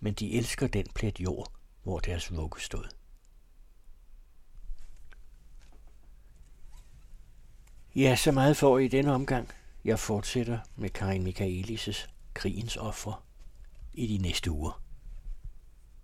men 0.00 0.14
de 0.14 0.32
elsker 0.32 0.66
den 0.66 0.86
plet 0.94 1.20
jord, 1.20 1.52
hvor 1.82 1.98
deres 1.98 2.36
vugge 2.36 2.60
stod. 2.60 2.84
Ja, 7.96 8.16
så 8.16 8.32
meget 8.32 8.56
får 8.56 8.78
I 8.78 8.84
i 8.84 8.88
denne 8.88 9.12
omgang. 9.12 9.48
Jeg 9.84 9.98
fortsætter 9.98 10.58
med 10.76 10.90
Karin 10.90 11.26
Michaelis' 11.26 12.08
Krigens 12.34 12.76
Offer 12.76 13.24
i 13.92 14.06
de 14.06 14.22
næste 14.22 14.50
uger. 14.50 14.83